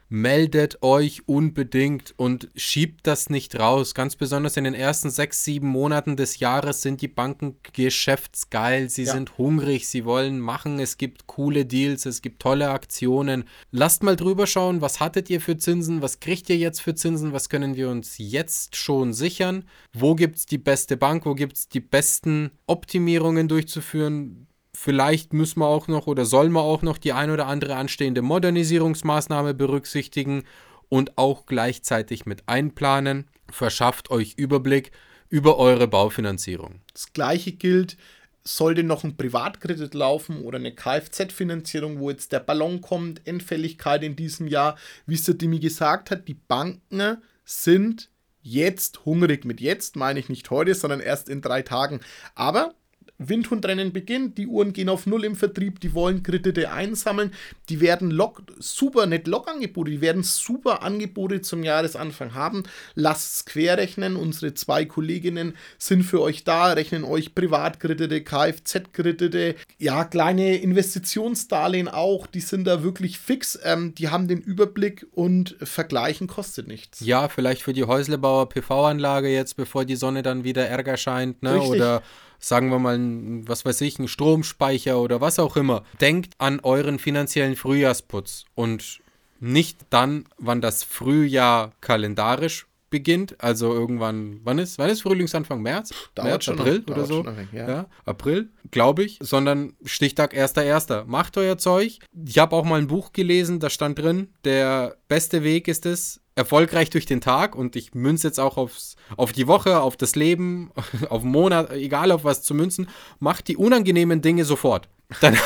meldet 0.10 0.84
euch 0.84 1.28
unbedingt 1.28 2.14
und 2.18 2.50
schiebt 2.56 3.08
das 3.08 3.30
nicht 3.30 3.60
raus. 3.60 3.96
Ganz 3.96 4.16
besonders 4.16 4.58
in 4.58 4.64
den 4.64 4.74
ersten 4.74 5.10
sechs, 5.10 5.44
sieben 5.44 5.68
Monaten 5.68 6.16
des 6.16 6.40
Jahres 6.40 6.82
sind 6.82 7.02
die 7.02 7.08
Banken 7.08 7.58
geschäftsgeil. 7.74 8.90
Sie 8.90 9.04
ja. 9.04 9.14
sind 9.14 9.38
hungrig, 9.38 9.88
sie 9.88 10.06
wollen 10.06 10.40
machen. 10.40 10.80
Es 10.80 10.98
gibt 10.98 11.28
coole 11.28 11.66
Deals, 11.66 12.06
es 12.06 12.22
gibt 12.22 12.42
tolle 12.42 12.70
Aktionen. 12.70 13.46
Lasst 13.72 14.04
mal 14.04 14.16
drüber 14.16 14.48
schauen, 14.48 14.82
was 14.82 15.00
hattet 15.00 15.30
ihr 15.30 15.42
für 15.42 15.58
Zinsen, 15.58 16.02
was 16.02 16.20
kriegt 16.20 16.50
ihr 16.50 16.58
jetzt 16.58 16.82
für 16.82 16.96
Zinsen, 16.96 17.34
was 17.34 17.50
können 17.50 17.76
wir 17.76 17.90
uns 17.90 18.16
jetzt 18.18 18.76
schon 18.76 19.14
sichern, 19.14 19.66
wo 19.94 20.16
gibt 20.16 20.38
es 20.38 20.46
die 20.46 20.58
beste 20.58 20.98
Bank, 20.98 21.26
wo 21.26 21.34
gibt 21.34 21.58
es 21.58 21.70
die 21.70 21.80
besten 21.80 22.52
Optimierungen 22.68 23.48
durchzuführen 23.48 24.48
Vielleicht 24.84 25.32
müssen 25.32 25.62
wir 25.62 25.68
auch 25.68 25.88
noch 25.88 26.08
oder 26.08 26.26
sollen 26.26 26.52
wir 26.52 26.60
auch 26.60 26.82
noch 26.82 26.98
die 26.98 27.14
ein 27.14 27.32
oder 27.32 27.48
andere 27.48 27.78
anstehende 27.78 28.22
Modernisierungsmaßnahme 28.22 29.54
berücksichtigen 29.54 30.44
und 30.90 31.18
auch 31.18 31.46
gleichzeitig 31.46 32.26
mit 32.26 32.50
einplanen. 32.50 33.30
Verschafft 33.50 34.12
euch 34.12 34.34
Überblick 34.34 34.92
über 35.30 35.58
eure 35.58 35.88
Baufinanzierung. 35.88 36.82
Das 36.92 37.14
gleiche 37.14 37.54
gilt, 37.54 37.96
sollte 38.44 38.84
noch 38.84 39.06
ein 39.06 39.16
Privatkredit 39.16 39.94
laufen 39.94 40.42
oder 40.42 40.58
eine 40.58 40.76
Kfz-Finanzierung, 40.76 42.02
wo 42.02 42.10
jetzt 42.10 42.34
der 42.34 42.42
Ballon 42.42 42.82
kommt, 42.82 43.26
Endfälligkeit 43.26 44.04
in 44.04 44.18
diesem 44.18 44.48
Jahr, 44.48 44.76
wie 45.06 45.16
es 45.16 45.24
der 45.24 45.36
Dimi 45.36 45.60
gesagt 45.60 46.12
hat, 46.12 46.28
die 46.28 46.34
Banken 46.34 47.22
sind 47.46 48.10
jetzt 48.42 49.06
hungrig. 49.06 49.46
Mit 49.46 49.62
jetzt 49.62 49.96
meine 49.96 50.20
ich 50.20 50.28
nicht 50.28 50.50
heute, 50.50 50.76
sondern 50.76 51.00
erst 51.00 51.30
in 51.30 51.40
drei 51.40 51.62
Tagen. 51.62 52.02
Aber 52.36 52.74
Windhundrennen 53.18 53.94
beginnt, 53.94 54.38
die 54.38 54.48
Uhren 54.48 54.74
gehen 54.74 54.90
auf 54.90 55.06
Null 55.06 55.24
im 55.24 55.36
Vertrieb, 55.36 55.80
die 55.80 55.94
wollen 55.94 56.24
Kredite 56.24 56.72
einsammeln, 56.72 57.32
die 57.70 57.80
werden 57.80 58.12
Log, 58.12 58.42
super, 58.60 59.06
nicht 59.06 59.28
Log-Angebote, 59.28 59.92
die 59.92 60.02
werden 60.02 60.24
super 60.24 60.82
Angebote 60.82 61.42
zum 61.42 61.64
Jahresanfang 61.64 62.34
haben. 62.34 62.64
Lasst 62.96 63.36
es 63.36 63.46
querrechnen, 63.46 64.16
unsere 64.16 64.54
zwei 64.54 64.86
Kolleginnen 64.86 65.56
sind 65.78 66.04
für 66.04 66.22
euch 66.22 66.44
da, 66.44 66.74
rechnen 66.74 67.04
euch 67.04 67.36
Privatkredite, 67.36 68.22
Kfz-Kredite, 68.22 69.56
ja, 69.78 70.04
kleine 70.06 70.58
Investitionsdarlehen 70.58 71.88
auch, 71.88 72.28
die 72.28 72.42
sind 72.42 72.66
da 72.66 72.84
wirklich 72.84 73.20
fix, 73.20 73.60
ähm, 73.64 73.94
die 73.96 74.10
haben 74.10 74.28
den 74.28 74.40
Überblick 74.40 75.06
und 75.12 75.56
vergleichen 75.62 76.28
kostet 76.28 76.68
nichts. 76.68 77.00
Ja, 77.02 77.30
vielleicht 77.30 77.62
für 77.62 77.74
die 77.74 77.84
Häuslebauer 77.84 78.50
PV-Anlage 78.50 79.30
jetzt, 79.30 79.56
bevor 79.56 79.86
die 79.86 79.96
Sonne 79.96 80.24
dann 80.24 80.44
wieder 80.44 80.68
ärger 80.68 80.98
scheint, 80.98 81.44
ne? 81.44 81.56
Richtig. 81.56 81.70
oder 81.70 82.02
sagen 82.44 82.70
wir 82.70 82.80
mal, 82.80 83.00
was 83.48 83.66
weiß 83.66 83.82
ich, 83.82 84.00
ein 84.00 84.08
Stromspeicher 84.08 85.00
oder 85.00 85.22
was 85.22 85.40
auch 85.40 85.56
immer. 85.56 85.84
Denkt 86.02 86.34
an 86.38 86.60
euren 86.60 87.00
finanziellen 87.00 87.56
Frühjahrsputz 87.56 88.46
und 88.56 89.00
nicht 89.40 89.80
dann, 89.90 90.26
wann 90.38 90.62
das 90.62 90.84
Frühjahr 90.84 91.72
kalendarisch 91.82 92.68
beginnt, 92.90 93.36
also 93.44 93.74
irgendwann, 93.74 94.40
wann 94.44 94.60
ist, 94.60 94.78
wann 94.78 94.90
ist 94.90 95.02
Frühlingsanfang? 95.02 95.62
März? 95.62 95.90
Dauert 96.14 96.30
März, 96.30 96.50
April 96.50 96.84
noch, 96.86 96.96
oder 96.96 97.06
so? 97.06 97.26
Wenig, 97.26 97.48
ja. 97.52 97.68
ja. 97.68 97.86
April, 98.06 98.50
glaube 98.70 99.04
ich, 99.04 99.18
sondern 99.20 99.74
Stichtag 99.84 100.36
1.1. 100.36 101.06
Macht 101.06 101.38
euer 101.38 101.58
Zeug. 101.58 101.98
Ich 102.26 102.38
habe 102.38 102.56
auch 102.56 102.66
mal 102.66 102.80
ein 102.80 102.88
Buch 102.88 103.12
gelesen, 103.12 103.60
da 103.60 103.72
stand 103.72 103.98
drin, 103.98 104.30
der 104.46 104.96
beste 105.08 105.44
Weg 105.44 105.68
ist 105.68 105.88
es, 105.88 106.22
erfolgreich 106.36 106.90
durch 106.90 107.06
den 107.06 107.22
Tag 107.22 107.56
und 107.56 107.76
ich 107.76 107.94
münze 107.94 108.28
jetzt 108.28 108.40
auch 108.40 108.58
aufs, 108.58 108.96
auf 109.18 109.32
die 109.32 109.48
Woche, 109.48 109.82
auf 109.82 109.98
das 109.98 110.16
Leben, 110.16 110.72
auf 111.10 111.22
den 111.22 111.32
Monat, 111.32 111.72
egal 111.72 112.12
auf 112.12 112.24
was 112.24 112.44
zu 112.44 112.54
münzen, 112.54 112.88
macht 113.20 113.48
die 113.48 113.58
unangenehmen 113.58 114.22
Dinge 114.22 114.46
sofort. 114.46 114.90
Dann, 115.22 115.38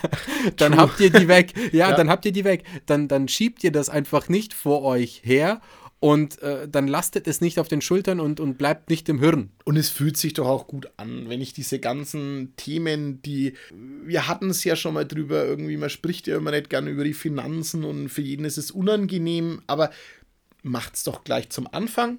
dann 0.56 0.76
habt 0.76 0.98
ihr 1.00 1.10
die 1.10 1.28
weg. 1.28 1.52
Ja, 1.72 1.90
ja, 1.90 1.96
dann 1.96 2.08
habt 2.08 2.24
ihr 2.24 2.32
die 2.32 2.44
weg. 2.44 2.64
Dann, 2.86 3.08
dann 3.08 3.28
schiebt 3.28 3.62
ihr 3.64 3.72
das 3.72 3.90
einfach 3.90 4.28
nicht 4.28 4.54
vor 4.54 4.82
euch 4.82 5.20
her 5.24 5.60
und 6.00 6.40
äh, 6.40 6.66
dann 6.66 6.88
lastet 6.88 7.28
es 7.28 7.42
nicht 7.42 7.58
auf 7.58 7.68
den 7.68 7.82
Schultern 7.82 8.20
und, 8.20 8.40
und 8.40 8.56
bleibt 8.56 8.88
nicht 8.88 9.06
im 9.10 9.20
Hirn. 9.20 9.50
Und 9.64 9.76
es 9.76 9.90
fühlt 9.90 10.16
sich 10.16 10.32
doch 10.32 10.48
auch 10.48 10.66
gut 10.66 10.88
an, 10.96 11.28
wenn 11.28 11.42
ich 11.42 11.52
diese 11.52 11.78
ganzen 11.78 12.54
Themen, 12.56 13.20
die 13.20 13.52
wir 13.70 14.26
hatten 14.26 14.48
es 14.48 14.64
ja 14.64 14.76
schon 14.76 14.94
mal 14.94 15.04
drüber, 15.06 15.44
irgendwie, 15.44 15.76
man 15.76 15.90
spricht 15.90 16.26
ja 16.26 16.38
immer 16.38 16.52
nicht 16.52 16.70
gerne 16.70 16.88
über 16.88 17.04
die 17.04 17.12
Finanzen 17.12 17.84
und 17.84 18.08
für 18.08 18.22
jeden 18.22 18.46
ist 18.46 18.56
es 18.56 18.70
unangenehm, 18.70 19.60
aber 19.66 19.90
macht 20.62 20.94
es 20.94 21.04
doch 21.04 21.24
gleich 21.24 21.50
zum 21.50 21.66
Anfang, 21.72 22.18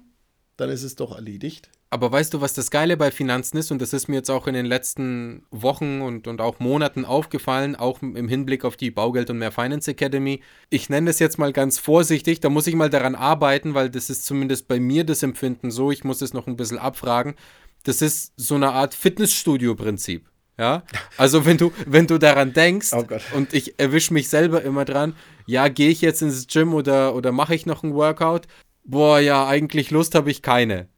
dann 0.56 0.70
ist 0.70 0.82
es 0.82 0.96
doch 0.96 1.14
erledigt. 1.14 1.70
Aber 1.92 2.10
weißt 2.10 2.32
du, 2.32 2.40
was 2.40 2.54
das 2.54 2.70
Geile 2.70 2.96
bei 2.96 3.10
Finanzen 3.10 3.58
ist? 3.58 3.70
Und 3.70 3.82
das 3.82 3.92
ist 3.92 4.08
mir 4.08 4.16
jetzt 4.16 4.30
auch 4.30 4.46
in 4.46 4.54
den 4.54 4.64
letzten 4.64 5.44
Wochen 5.50 6.00
und, 6.00 6.26
und 6.26 6.40
auch 6.40 6.58
Monaten 6.58 7.04
aufgefallen, 7.04 7.76
auch 7.76 8.00
im 8.00 8.28
Hinblick 8.28 8.64
auf 8.64 8.78
die 8.78 8.90
Baugeld 8.90 9.28
und 9.28 9.36
mehr 9.36 9.52
Finance 9.52 9.90
Academy. 9.90 10.40
Ich 10.70 10.88
nenne 10.88 11.10
es 11.10 11.18
jetzt 11.18 11.38
mal 11.38 11.52
ganz 11.52 11.78
vorsichtig, 11.78 12.40
da 12.40 12.48
muss 12.48 12.66
ich 12.66 12.76
mal 12.76 12.88
daran 12.88 13.14
arbeiten, 13.14 13.74
weil 13.74 13.90
das 13.90 14.08
ist 14.08 14.24
zumindest 14.24 14.68
bei 14.68 14.80
mir 14.80 15.04
das 15.04 15.22
Empfinden 15.22 15.70
so, 15.70 15.90
ich 15.90 16.02
muss 16.02 16.22
es 16.22 16.32
noch 16.32 16.46
ein 16.46 16.56
bisschen 16.56 16.78
abfragen. 16.78 17.34
Das 17.82 18.00
ist 18.00 18.32
so 18.38 18.54
eine 18.54 18.72
Art 18.72 18.94
Fitnessstudio-Prinzip. 18.94 20.31
Ja, 20.58 20.82
also 21.16 21.46
wenn 21.46 21.56
du, 21.56 21.72
wenn 21.86 22.06
du 22.06 22.18
daran 22.18 22.52
denkst 22.52 22.92
oh 22.92 23.04
und 23.34 23.54
ich 23.54 23.78
erwische 23.78 24.12
mich 24.12 24.28
selber 24.28 24.62
immer 24.62 24.84
dran, 24.84 25.14
ja, 25.46 25.68
gehe 25.68 25.88
ich 25.88 26.02
jetzt 26.02 26.22
ins 26.22 26.46
Gym 26.46 26.74
oder, 26.74 27.14
oder 27.14 27.32
mache 27.32 27.54
ich 27.54 27.66
noch 27.66 27.82
ein 27.82 27.94
Workout? 27.94 28.46
Boah, 28.84 29.18
ja, 29.18 29.46
eigentlich 29.46 29.90
Lust 29.90 30.14
habe 30.14 30.30
ich 30.30 30.42
keine. 30.42 30.88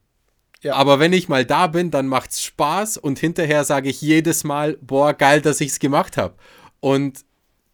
Ja. 0.62 0.74
Aber 0.74 0.98
wenn 0.98 1.12
ich 1.12 1.28
mal 1.28 1.44
da 1.44 1.66
bin, 1.66 1.90
dann 1.90 2.08
macht's 2.08 2.42
Spaß 2.42 2.96
und 2.96 3.18
hinterher 3.18 3.64
sage 3.64 3.90
ich 3.90 4.00
jedes 4.00 4.44
Mal, 4.44 4.78
boah, 4.80 5.12
geil, 5.12 5.40
dass 5.40 5.60
ich's 5.60 5.78
gemacht 5.78 6.16
habe. 6.16 6.34
Und 6.80 7.24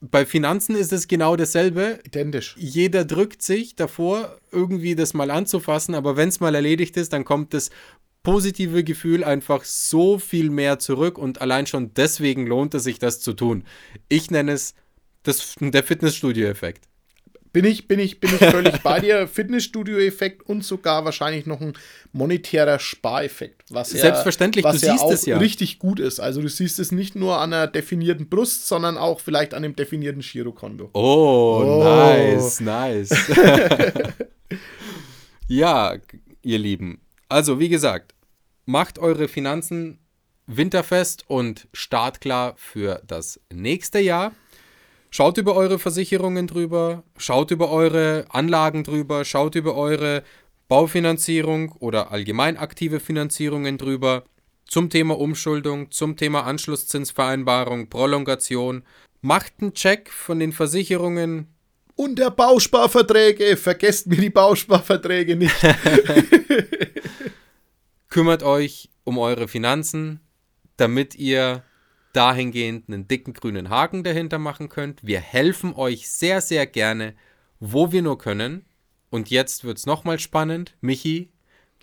bei 0.00 0.25
Finanzen 0.25 0.75
ist 0.75 0.92
es 0.92 1.08
genau 1.08 1.37
dasselbe. 1.37 2.00
Identisch. 2.04 2.56
Jeder 2.58 3.04
drückt 3.04 3.42
sich 3.42 3.76
davor, 3.76 4.38
irgendwie 4.50 4.94
das 4.94 5.14
mal 5.14 5.30
anzufassen, 5.30 5.94
aber 5.94 6.16
wenn 6.16 6.30
es 6.30 6.40
mal 6.40 6.54
erledigt 6.54 6.96
ist, 6.96 7.12
dann 7.12 7.25
kommt 7.25 7.54
das 7.54 7.70
positive 8.23 8.85
Gefühl 8.85 9.25
einfach 9.25 9.65
so 9.65 10.19
viel 10.19 10.50
mehr 10.50 10.79
zurück 10.79 11.19
und 11.19 11.41
allein 11.41 11.67
schon 11.67 11.95
deswegen 11.95 12.47
lohnt 12.47 12.75
es 12.75 12.85
sich, 12.85 12.99
das 12.99 13.21
zu 13.21 13.33
tun. 13.33 13.65
Ich 14.09 14.31
nenne 14.31 14.53
es 14.53 14.75
das, 15.23 15.55
der 15.61 15.83
Fitnessstudio-Effekt. 15.83 16.85
Bin 17.53 17.65
ich, 17.65 17.89
bin 17.89 17.99
ich, 17.99 18.21
bin 18.21 18.31
ich 18.31 18.39
völlig 18.39 18.81
bei 18.83 19.00
dir. 19.00 19.27
Fitnessstudio-Effekt 19.33 20.49
und 20.49 20.65
sogar 20.65 21.05
wahrscheinlich 21.05 21.47
noch 21.47 21.61
ein 21.61 21.73
monetärer 22.12 22.79
Spareffekt. 22.79 23.65
Was 23.71 23.91
Selbstverständlich, 23.91 24.65
ja, 24.65 24.73
was 24.73 24.81
du 24.81 24.87
ja 24.87 24.93
siehst 24.93 25.05
auch 25.05 25.12
es 25.12 25.27
ja. 25.27 25.39
richtig 25.39 25.81
gut 25.81 25.99
ist. 25.99 26.21
Also 26.21 26.41
du 26.43 26.49
siehst 26.49 26.79
es 26.79 26.93
nicht 26.93 27.17
nur 27.17 27.39
an 27.39 27.53
einer 27.53 27.67
definierten 27.67 28.29
Brust, 28.29 28.69
sondern 28.69 28.97
auch 28.97 29.19
vielleicht 29.19 29.53
an 29.53 29.65
dem 29.65 29.75
definierten 29.75 30.23
Girokonto. 30.23 30.91
Oh, 30.93 31.65
oh. 31.65 31.83
nice, 31.83 32.61
nice. 32.61 33.11
ja, 35.49 35.97
ihr 36.43 36.59
Lieben. 36.59 37.00
Also, 37.30 37.60
wie 37.60 37.68
gesagt, 37.68 38.12
macht 38.66 38.99
eure 38.99 39.28
Finanzen 39.28 40.00
winterfest 40.49 41.25
und 41.28 41.68
startklar 41.72 42.54
für 42.56 43.00
das 43.06 43.40
nächste 43.52 44.00
Jahr. 44.00 44.32
Schaut 45.10 45.38
über 45.38 45.54
eure 45.54 45.78
Versicherungen 45.78 46.49
drüber, 46.49 47.04
schaut 47.16 47.52
über 47.52 47.70
eure 47.70 48.25
Anlagen 48.30 48.82
drüber, 48.82 49.25
schaut 49.25 49.54
über 49.54 49.76
eure 49.76 50.25
Baufinanzierung 50.66 51.70
oder 51.78 52.10
allgemein 52.10 52.56
aktive 52.56 52.99
Finanzierungen 52.99 53.78
drüber. 53.78 54.25
Zum 54.66 54.90
Thema 54.90 55.16
Umschuldung, 55.16 55.92
zum 55.92 56.16
Thema 56.16 56.42
Anschlusszinsvereinbarung, 56.46 57.88
Prolongation. 57.90 58.82
Macht 59.20 59.52
einen 59.60 59.75
Check 59.75 60.10
von 60.10 60.40
den 60.40 60.52
Versicherungen. 60.52 61.46
Und 61.94 62.18
der 62.18 62.30
Bausparverträge. 62.30 63.56
Vergesst 63.56 64.08
mir 64.08 64.16
die 64.16 64.30
Bausparverträge 64.30 65.37
nicht. 65.37 65.54
Kümmert 68.11 68.43
euch 68.43 68.90
um 69.05 69.19
eure 69.19 69.47
Finanzen, 69.47 70.19
damit 70.76 71.14
ihr 71.14 71.62
dahingehend 72.12 72.88
einen 72.88 73.07
dicken 73.07 73.35
grünen 73.35 73.71
Haken 73.71 74.02
dahinter 74.02 74.40
machen 74.40 74.69
könnt. 74.69 75.07
Wir 75.07 75.21
helfen 75.21 75.75
euch 75.75 76.11
sehr, 76.11 76.40
sehr 76.40 76.67
gerne, 76.67 77.14
wo 77.61 77.93
wir 77.93 78.02
nur 78.02 78.19
können. 78.19 78.64
Und 79.11 79.31
jetzt 79.31 79.62
wird 79.62 79.79
es 79.79 79.87
nochmal 79.87 80.19
spannend. 80.19 80.75
Michi, 80.81 81.31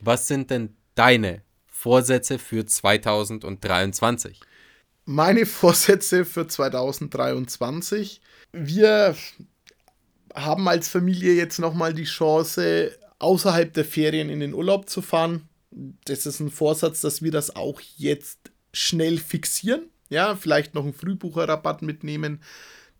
Was 0.01 0.27
sind 0.27 0.51
denn 0.51 0.75
deine 0.95 1.43
Vorsätze 1.65 2.39
für 2.39 2.65
2023? 2.65 4.41
Meine 5.05 5.45
Vorsätze 5.45 6.25
für 6.25 6.45
2023. 6.45 8.19
Wir 8.51 9.15
haben 10.35 10.67
als 10.67 10.89
Familie 10.89 11.35
jetzt 11.35 11.59
nochmal 11.59 11.93
die 11.93 12.03
Chance, 12.03 12.91
außerhalb 13.19 13.73
der 13.73 13.85
Ferien 13.85 14.29
in 14.29 14.41
den 14.41 14.53
Urlaub 14.53 14.89
zu 14.89 15.01
fahren. 15.01 15.47
Das 16.05 16.25
ist 16.25 16.39
ein 16.39 16.51
Vorsatz, 16.51 17.01
dass 17.01 17.21
wir 17.21 17.31
das 17.31 17.55
auch 17.55 17.81
jetzt 17.97 18.51
schnell 18.73 19.17
fixieren. 19.17 19.89
Ja, 20.09 20.35
vielleicht 20.35 20.73
noch 20.73 20.83
einen 20.83 20.93
Frühbucherrabatt 20.93 21.81
mitnehmen. 21.81 22.41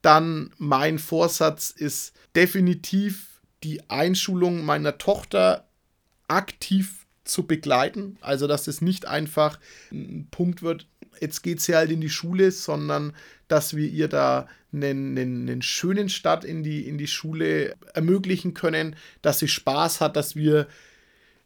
Dann 0.02 0.52
mein 0.58 1.00
Vorsatz 1.00 1.70
ist 1.70 2.14
definitiv 2.36 3.42
die 3.64 3.90
Einschulung 3.90 4.64
meiner 4.64 4.98
Tochter 4.98 5.68
aktiv 6.28 7.06
zu 7.24 7.48
begleiten. 7.48 8.18
Also, 8.22 8.48
dass 8.48 8.68
es 8.68 8.82
nicht 8.82 9.06
einfach 9.06 9.60
ein 9.92 10.28
Punkt 10.32 10.62
wird, 10.62 10.88
jetzt 11.22 11.42
geht 11.42 11.62
sie 11.62 11.76
halt 11.76 11.92
in 11.92 12.02
die 12.02 12.10
Schule, 12.10 12.52
sondern 12.52 13.14
dass 13.48 13.76
wir 13.76 13.88
ihr 13.88 14.08
da 14.08 14.48
einen, 14.74 15.18
einen, 15.18 15.50
einen 15.50 15.62
schönen 15.62 16.10
Start 16.10 16.44
in 16.44 16.64
die, 16.64 16.88
in 16.88 16.98
die 16.98 17.08
Schule 17.08 17.76
ermöglichen 17.94 18.54
können, 18.54 18.96
dass 19.22 19.40
sie 19.40 19.48
Spaß 19.48 20.02
hat, 20.02 20.16
dass 20.16 20.36
wir 20.36 20.68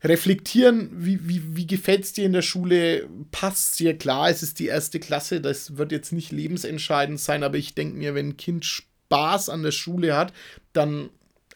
reflektieren, 0.04 0.90
wie, 0.94 1.28
wie, 1.28 1.56
wie 1.56 1.68
gefällt 1.68 2.04
es 2.04 2.14
dir 2.14 2.26
in 2.26 2.34
der 2.34 2.42
Schule, 2.42 3.08
passt 3.32 3.80
dir 3.80 3.98
klar, 3.98 4.30
es 4.30 4.42
ist 4.42 4.60
die 4.60 4.68
erste 4.68 5.00
Klasse, 5.00 5.42
das 5.42 5.78
wird 5.78 5.92
jetzt 5.92 6.12
nicht 6.12 6.32
lebensentscheidend 6.32 7.20
sein, 7.20 7.44
aber 7.44 7.58
ich 7.58 7.76
denke 7.76 7.98
mir, 7.98 8.16
wenn 8.16 8.30
ein 8.30 8.38
Kind 8.38 8.66
Spaß 8.66 9.50
an 9.50 9.64
der 9.64 9.72
Schule 9.72 10.16
hat, 10.16 10.34
dann 10.74 11.10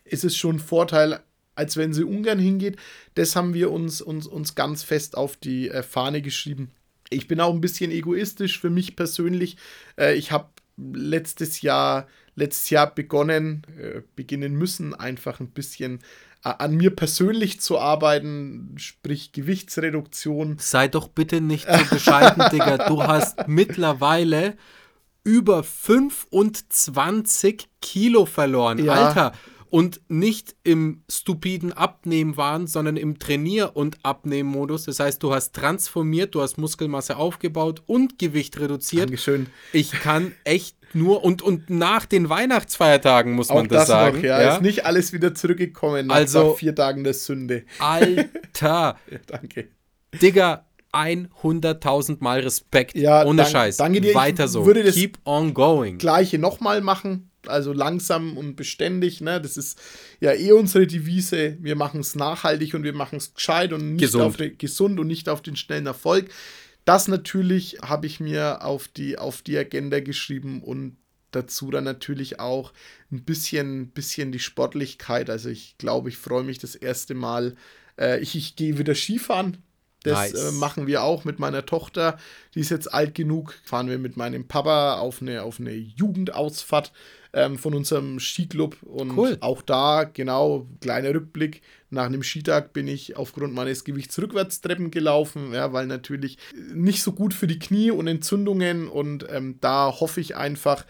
ist 0.03 0.23
es 0.23 0.37
schon 0.37 0.57
ein 0.57 0.59
Vorteil, 0.59 1.21
als 1.55 1.77
wenn 1.77 1.93
sie 1.93 2.03
ungern 2.03 2.37
hingeht. 2.37 2.77
Das 3.15 3.35
haben 3.35 3.53
wir 3.53 3.71
uns, 3.71 4.01
uns, 4.01 4.27
uns 4.27 4.53
ganz 4.53 4.83
fest 4.83 5.17
auf 5.17 5.37
die 5.37 5.69
äh, 5.69 5.81
Fahne 5.81 6.21
geschrieben. 6.21 6.69
Ich 7.09 7.27
bin 7.27 7.39
auch 7.39 7.53
ein 7.53 7.61
bisschen 7.61 7.91
egoistisch 7.91 8.59
für 8.59 8.69
mich 8.69 8.95
persönlich. 8.95 9.57
Äh, 9.97 10.15
ich 10.15 10.31
habe 10.31 10.49
letztes 10.77 11.61
Jahr, 11.61 12.07
letztes 12.35 12.69
Jahr 12.69 12.93
begonnen, 12.93 13.63
äh, 13.79 14.01
beginnen 14.15 14.53
müssen, 14.53 14.93
einfach 14.93 15.39
ein 15.39 15.49
bisschen 15.49 15.99
an 16.45 16.75
mir 16.75 16.95
persönlich 16.95 17.59
zu 17.59 17.79
arbeiten, 17.79 18.75
sprich 18.77 19.31
Gewichtsreduktion. 19.31 20.57
Sei 20.59 20.87
doch 20.87 21.07
bitte 21.07 21.41
nicht 21.41 21.67
so 21.67 21.95
bescheiden, 21.95 22.43
Digga. 22.51 22.87
Du 22.87 23.03
hast 23.03 23.47
mittlerweile 23.47 24.55
über 25.23 25.63
25 25.63 27.67
Kilo 27.81 28.27
verloren. 28.27 28.83
Ja. 28.83 28.93
Alter, 28.93 29.31
und 29.69 30.01
nicht 30.07 30.55
im 30.63 31.03
stupiden 31.09 31.73
Abnehmen 31.73 32.37
waren, 32.37 32.67
sondern 32.67 32.97
im 32.97 33.19
Trainier- 33.19 33.75
und 33.75 33.97
Abnehmmodus. 34.03 34.85
Das 34.85 34.99
heißt, 34.99 35.21
du 35.21 35.33
hast 35.33 35.53
transformiert, 35.53 36.35
du 36.35 36.41
hast 36.41 36.57
Muskelmasse 36.57 37.17
aufgebaut 37.17 37.81
und 37.85 38.19
Gewicht 38.19 38.59
reduziert. 38.59 39.09
Dankeschön. 39.09 39.47
Ich 39.73 39.91
kann 39.91 40.33
echt 40.43 40.77
nur 40.93 41.23
und, 41.23 41.41
und 41.41 41.69
nach 41.69 42.05
den 42.05 42.29
Weihnachtsfeiertagen 42.29 43.33
muss 43.33 43.49
Auch 43.49 43.55
man 43.55 43.67
das, 43.67 43.79
das 43.79 43.87
sagen. 43.87 44.17
Noch, 44.17 44.23
ja. 44.23 44.41
ja. 44.41 44.55
Ist 44.55 44.61
nicht 44.61 44.85
alles 44.85 45.13
wieder 45.13 45.35
zurückgekommen 45.35 46.07
nach 46.07 46.15
also, 46.15 46.53
vier 46.53 46.73
Tagen 46.73 47.03
der 47.03 47.13
Sünde. 47.13 47.65
Alter. 47.79 48.29
ja, 49.11 49.19
danke. 49.27 49.69
Digga, 50.21 50.65
100.000 50.93 52.17
Mal 52.21 52.39
Respekt. 52.39 52.95
Ja, 52.95 53.25
ohne 53.25 53.41
dank, 53.41 53.51
Scheiß. 53.51 53.77
Danke 53.77 53.99
dir. 53.99 54.15
Weiter 54.15 54.47
so. 54.47 54.65
Würde 54.65 54.89
Keep 54.89 55.19
on 55.25 55.53
going. 55.53 55.97
Gleiche 55.97 56.39
nochmal 56.39 56.81
machen 56.81 57.31
also 57.49 57.73
langsam 57.73 58.37
und 58.37 58.55
beständig. 58.55 59.21
Ne? 59.21 59.41
Das 59.41 59.57
ist 59.57 59.79
ja 60.19 60.33
eh 60.33 60.51
unsere 60.51 60.87
Devise. 60.87 61.57
Wir 61.61 61.75
machen 61.75 61.99
es 61.99 62.15
nachhaltig 62.15 62.73
und 62.73 62.83
wir 62.83 62.93
machen 62.93 63.17
es 63.17 63.33
gescheit 63.33 63.73
und 63.73 63.93
nicht 63.93 64.01
gesund. 64.01 64.23
Auf 64.23 64.37
den, 64.37 64.57
gesund 64.57 64.99
und 64.99 65.07
nicht 65.07 65.29
auf 65.29 65.41
den 65.41 65.55
schnellen 65.55 65.85
Erfolg. 65.85 66.29
Das 66.85 67.07
natürlich 67.07 67.79
habe 67.81 68.05
ich 68.05 68.19
mir 68.19 68.63
auf 68.63 68.87
die, 68.87 69.17
auf 69.17 69.41
die 69.41 69.57
Agenda 69.57 69.99
geschrieben 69.99 70.61
und 70.61 70.97
dazu 71.31 71.71
dann 71.71 71.83
natürlich 71.83 72.39
auch 72.39 72.73
ein 73.11 73.23
bisschen, 73.23 73.89
bisschen 73.89 74.31
die 74.31 74.39
Sportlichkeit. 74.39 75.29
Also 75.29 75.49
ich 75.49 75.77
glaube, 75.77 76.09
ich 76.09 76.17
freue 76.17 76.43
mich 76.43 76.59
das 76.59 76.75
erste 76.75 77.13
Mal. 77.13 77.55
Äh, 77.99 78.19
ich, 78.21 78.35
ich 78.35 78.55
gehe 78.55 78.77
wieder 78.77 78.95
Skifahren. 78.95 79.57
Das 80.05 80.33
nice. 80.33 80.33
äh, 80.33 80.51
machen 80.51 80.85
wir 80.85 81.03
auch 81.03 81.25
mit 81.25 81.39
meiner 81.39 81.65
Tochter. 81.65 82.17
Die 82.53 82.59
ist 82.59 82.69
jetzt 82.69 82.93
alt 82.93 83.15
genug. 83.15 83.55
Fahren 83.63 83.89
wir 83.89 83.97
mit 83.97 84.17
meinem 84.17 84.47
Papa 84.47 84.99
auf 84.99 85.21
eine, 85.21 85.41
auf 85.41 85.59
eine 85.59 85.71
Jugendausfahrt 85.73 86.91
ähm, 87.33 87.57
von 87.57 87.73
unserem 87.73 88.19
Skiclub. 88.19 88.77
Und 88.83 89.17
cool. 89.17 89.37
auch 89.39 89.63
da, 89.63 90.03
genau, 90.03 90.67
kleiner 90.79 91.13
Rückblick. 91.13 91.63
Nach 91.89 92.05
einem 92.05 92.21
Skitag 92.21 92.71
bin 92.71 92.87
ich 92.87 93.17
aufgrund 93.17 93.55
meines 93.55 93.83
Gewichts 93.83 94.19
Rückwärtstreppen 94.19 94.91
gelaufen, 94.91 95.53
ja, 95.53 95.73
weil 95.73 95.87
natürlich 95.87 96.37
nicht 96.73 97.01
so 97.01 97.11
gut 97.11 97.33
für 97.33 97.47
die 97.47 97.59
Knie 97.59 97.89
und 97.89 98.07
Entzündungen. 98.07 98.87
Und 98.87 99.25
ähm, 99.29 99.57
da 99.59 99.91
hoffe 99.99 100.21
ich 100.21 100.35
einfach, 100.35 100.85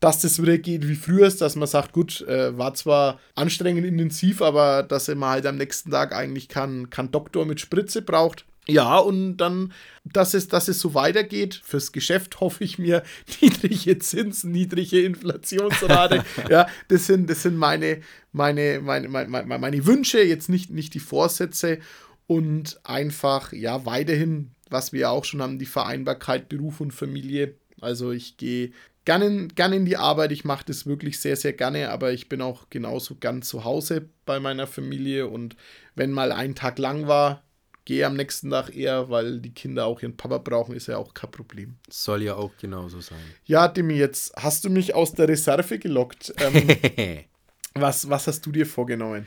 dass 0.00 0.20
das 0.20 0.40
wieder 0.40 0.58
geht 0.58 0.88
wie 0.88 0.96
früher 0.96 1.26
ist, 1.26 1.40
dass 1.40 1.56
man 1.56 1.68
sagt, 1.68 1.92
gut, 1.92 2.22
äh, 2.22 2.56
war 2.56 2.74
zwar 2.74 3.20
anstrengend 3.34 3.86
intensiv, 3.86 4.42
aber 4.42 4.82
dass 4.82 5.08
man 5.08 5.30
halt 5.30 5.46
am 5.46 5.56
nächsten 5.56 5.90
Tag 5.90 6.14
eigentlich 6.14 6.48
keinen 6.48 6.88
kann 6.90 7.10
Doktor 7.10 7.44
mit 7.44 7.60
Spritze 7.60 8.02
braucht. 8.02 8.46
Ja, 8.66 8.98
und 8.98 9.36
dann, 9.36 9.72
dass 10.04 10.32
es, 10.32 10.48
dass 10.48 10.68
es 10.68 10.80
so 10.80 10.94
weitergeht. 10.94 11.60
Fürs 11.64 11.92
Geschäft 11.92 12.40
hoffe 12.40 12.64
ich 12.64 12.78
mir 12.78 13.02
niedrige 13.40 13.98
Zinsen, 13.98 14.52
niedrige 14.52 15.02
Inflationsrate. 15.02 16.24
ja, 16.50 16.66
das 16.88 17.06
sind, 17.06 17.28
das 17.28 17.42
sind 17.42 17.56
meine, 17.56 18.00
meine, 18.32 18.80
meine, 18.80 19.08
meine, 19.08 19.58
meine 19.58 19.86
Wünsche, 19.86 20.22
jetzt 20.22 20.48
nicht, 20.48 20.70
nicht 20.70 20.94
die 20.94 21.00
Vorsätze. 21.00 21.78
Und 22.26 22.80
einfach, 22.84 23.52
ja, 23.52 23.84
weiterhin, 23.84 24.52
was 24.70 24.94
wir 24.94 25.10
auch 25.10 25.24
schon 25.24 25.42
haben, 25.42 25.58
die 25.58 25.66
Vereinbarkeit 25.66 26.48
Beruf 26.48 26.80
und 26.80 26.92
Familie. 26.92 27.54
Also 27.82 28.12
ich 28.12 28.38
gehe 28.38 28.72
gerne, 29.04 29.48
gerne 29.48 29.76
in 29.76 29.84
die 29.84 29.98
Arbeit. 29.98 30.32
Ich 30.32 30.44
mache 30.44 30.64
das 30.66 30.86
wirklich 30.86 31.18
sehr, 31.18 31.36
sehr 31.36 31.52
gerne, 31.52 31.90
aber 31.90 32.12
ich 32.12 32.30
bin 32.30 32.40
auch 32.40 32.70
genauso 32.70 33.16
gern 33.16 33.42
zu 33.42 33.64
Hause 33.64 34.08
bei 34.24 34.40
meiner 34.40 34.66
Familie. 34.66 35.26
Und 35.26 35.54
wenn 35.94 36.12
mal 36.12 36.32
ein 36.32 36.54
Tag 36.54 36.78
lang 36.78 37.06
war, 37.06 37.42
gehe 37.84 38.06
am 38.06 38.14
nächsten 38.16 38.50
Tag 38.50 38.74
eher, 38.74 39.10
weil 39.10 39.40
die 39.40 39.52
Kinder 39.52 39.86
auch 39.86 40.00
ihren 40.00 40.16
Papa 40.16 40.38
brauchen, 40.38 40.74
ist 40.74 40.86
ja 40.86 40.96
auch 40.96 41.12
kein 41.14 41.30
Problem. 41.30 41.76
Soll 41.88 42.22
ja 42.22 42.34
auch 42.34 42.52
genauso 42.60 43.00
sein. 43.00 43.18
Ja, 43.44 43.68
Demi, 43.68 43.94
jetzt 43.94 44.34
hast 44.36 44.64
du 44.64 44.70
mich 44.70 44.94
aus 44.94 45.12
der 45.12 45.28
Reserve 45.28 45.78
gelockt. 45.78 46.34
Ähm, 46.38 47.24
was, 47.74 48.08
was 48.08 48.26
hast 48.26 48.46
du 48.46 48.52
dir 48.52 48.66
vorgenommen? 48.66 49.26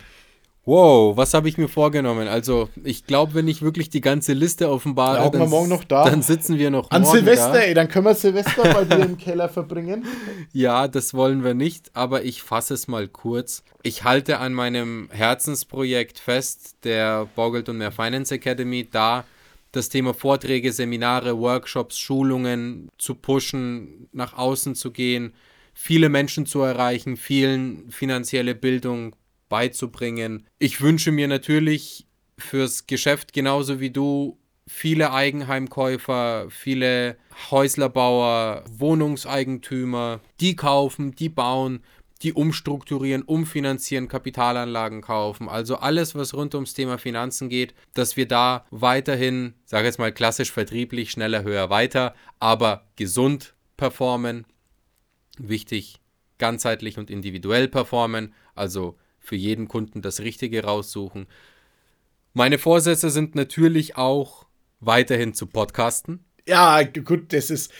Wow, 0.67 1.15
was 1.15 1.33
habe 1.33 1.47
ich 1.47 1.57
mir 1.57 1.69
vorgenommen? 1.69 2.27
Also, 2.27 2.67
ich 2.83 3.05
glaube, 3.05 3.35
wenn 3.35 3.47
ich 3.47 3.61
wirklich 3.61 3.89
die 3.89 4.01
ganze 4.01 4.33
Liste 4.33 4.69
offenbare, 4.69 5.23
ja, 5.23 5.29
dann, 5.29 5.49
morgen 5.49 5.69
noch 5.69 5.85
da. 5.85 6.03
dann 6.03 6.21
sitzen 6.21 6.57
wir 6.57 6.69
noch 6.69 6.91
An 6.91 7.05
Silvester, 7.05 7.53
da. 7.53 7.59
ey, 7.59 7.73
dann 7.73 7.87
können 7.87 8.03
wir 8.03 8.13
Silvester 8.13 8.63
bei 8.73 8.83
dir 8.83 9.05
im 9.05 9.17
Keller 9.17 9.47
verbringen. 9.47 10.05
Ja, 10.51 10.87
das 10.89 11.13
wollen 11.13 11.43
wir 11.43 11.53
nicht, 11.53 11.95
aber 11.95 12.23
ich 12.23 12.41
fasse 12.41 12.73
es 12.73 12.87
mal 12.89 13.07
kurz. 13.07 13.63
Ich 13.83 14.03
halte 14.03 14.39
an 14.39 14.53
meinem 14.53 15.07
Herzensprojekt 15.11 16.19
fest, 16.19 16.75
der 16.83 17.27
Borgelt 17.35 17.69
und 17.69 17.77
Mehr 17.77 17.91
Finance 17.91 18.33
Academy, 18.35 18.87
da 18.91 19.23
das 19.71 19.87
Thema 19.87 20.13
Vorträge, 20.13 20.73
Seminare, 20.73 21.37
Workshops, 21.39 21.97
Schulungen 21.97 22.89
zu 22.97 23.15
pushen, 23.15 24.09
nach 24.11 24.37
außen 24.37 24.75
zu 24.75 24.91
gehen, 24.91 25.33
viele 25.73 26.09
Menschen 26.09 26.45
zu 26.45 26.61
erreichen, 26.61 27.15
vielen 27.15 27.89
finanzielle 27.89 28.53
Bildung 28.53 29.15
beizubringen. 29.49 30.47
Ich 30.59 30.81
wünsche 30.81 31.11
mir 31.11 31.27
natürlich 31.27 32.07
fürs 32.37 32.87
Geschäft 32.87 33.33
genauso 33.33 33.79
wie 33.79 33.89
du 33.89 34.37
viele 34.67 35.13
Eigenheimkäufer, 35.13 36.47
viele 36.49 37.17
Häuslerbauer, 37.49 38.63
Wohnungseigentümer, 38.69 40.19
die 40.39 40.55
kaufen, 40.55 41.15
die 41.15 41.29
bauen, 41.29 41.81
die 42.21 42.33
umstrukturieren, 42.33 43.21
umfinanzieren, 43.21 44.07
Kapitalanlagen 44.07 45.01
kaufen. 45.01 45.47
Also 45.49 45.77
alles, 45.77 46.15
was 46.15 46.33
rund 46.33 46.55
ums 46.55 46.73
Thema 46.73 46.97
Finanzen 46.97 47.47
geht, 47.47 47.73
dass 47.93 48.17
wir 48.17 48.27
da 48.27 48.65
weiterhin, 48.71 49.53
sage 49.65 49.85
jetzt 49.85 49.99
mal 49.99 50.11
klassisch 50.11 50.51
vertrieblich, 50.51 51.11
schneller, 51.11 51.43
höher, 51.43 51.69
weiter, 51.69 52.15
aber 52.39 52.87
gesund 52.95 53.53
performen. 53.77 54.45
Wichtig, 55.37 55.99
ganzheitlich 56.39 56.97
und 56.97 57.09
individuell 57.11 57.67
performen. 57.67 58.33
Also 58.55 58.97
für 59.27 59.35
jeden 59.35 59.67
Kunden 59.67 60.01
das 60.01 60.21
Richtige 60.21 60.63
raussuchen. 60.63 61.27
Meine 62.33 62.57
Vorsätze 62.57 63.09
sind 63.09 63.35
natürlich 63.35 63.97
auch 63.97 64.45
weiterhin 64.79 65.33
zu 65.33 65.47
podcasten. 65.47 66.23
Ja, 66.47 66.81
gut, 66.83 67.33
das 67.33 67.49
ist, 67.49 67.73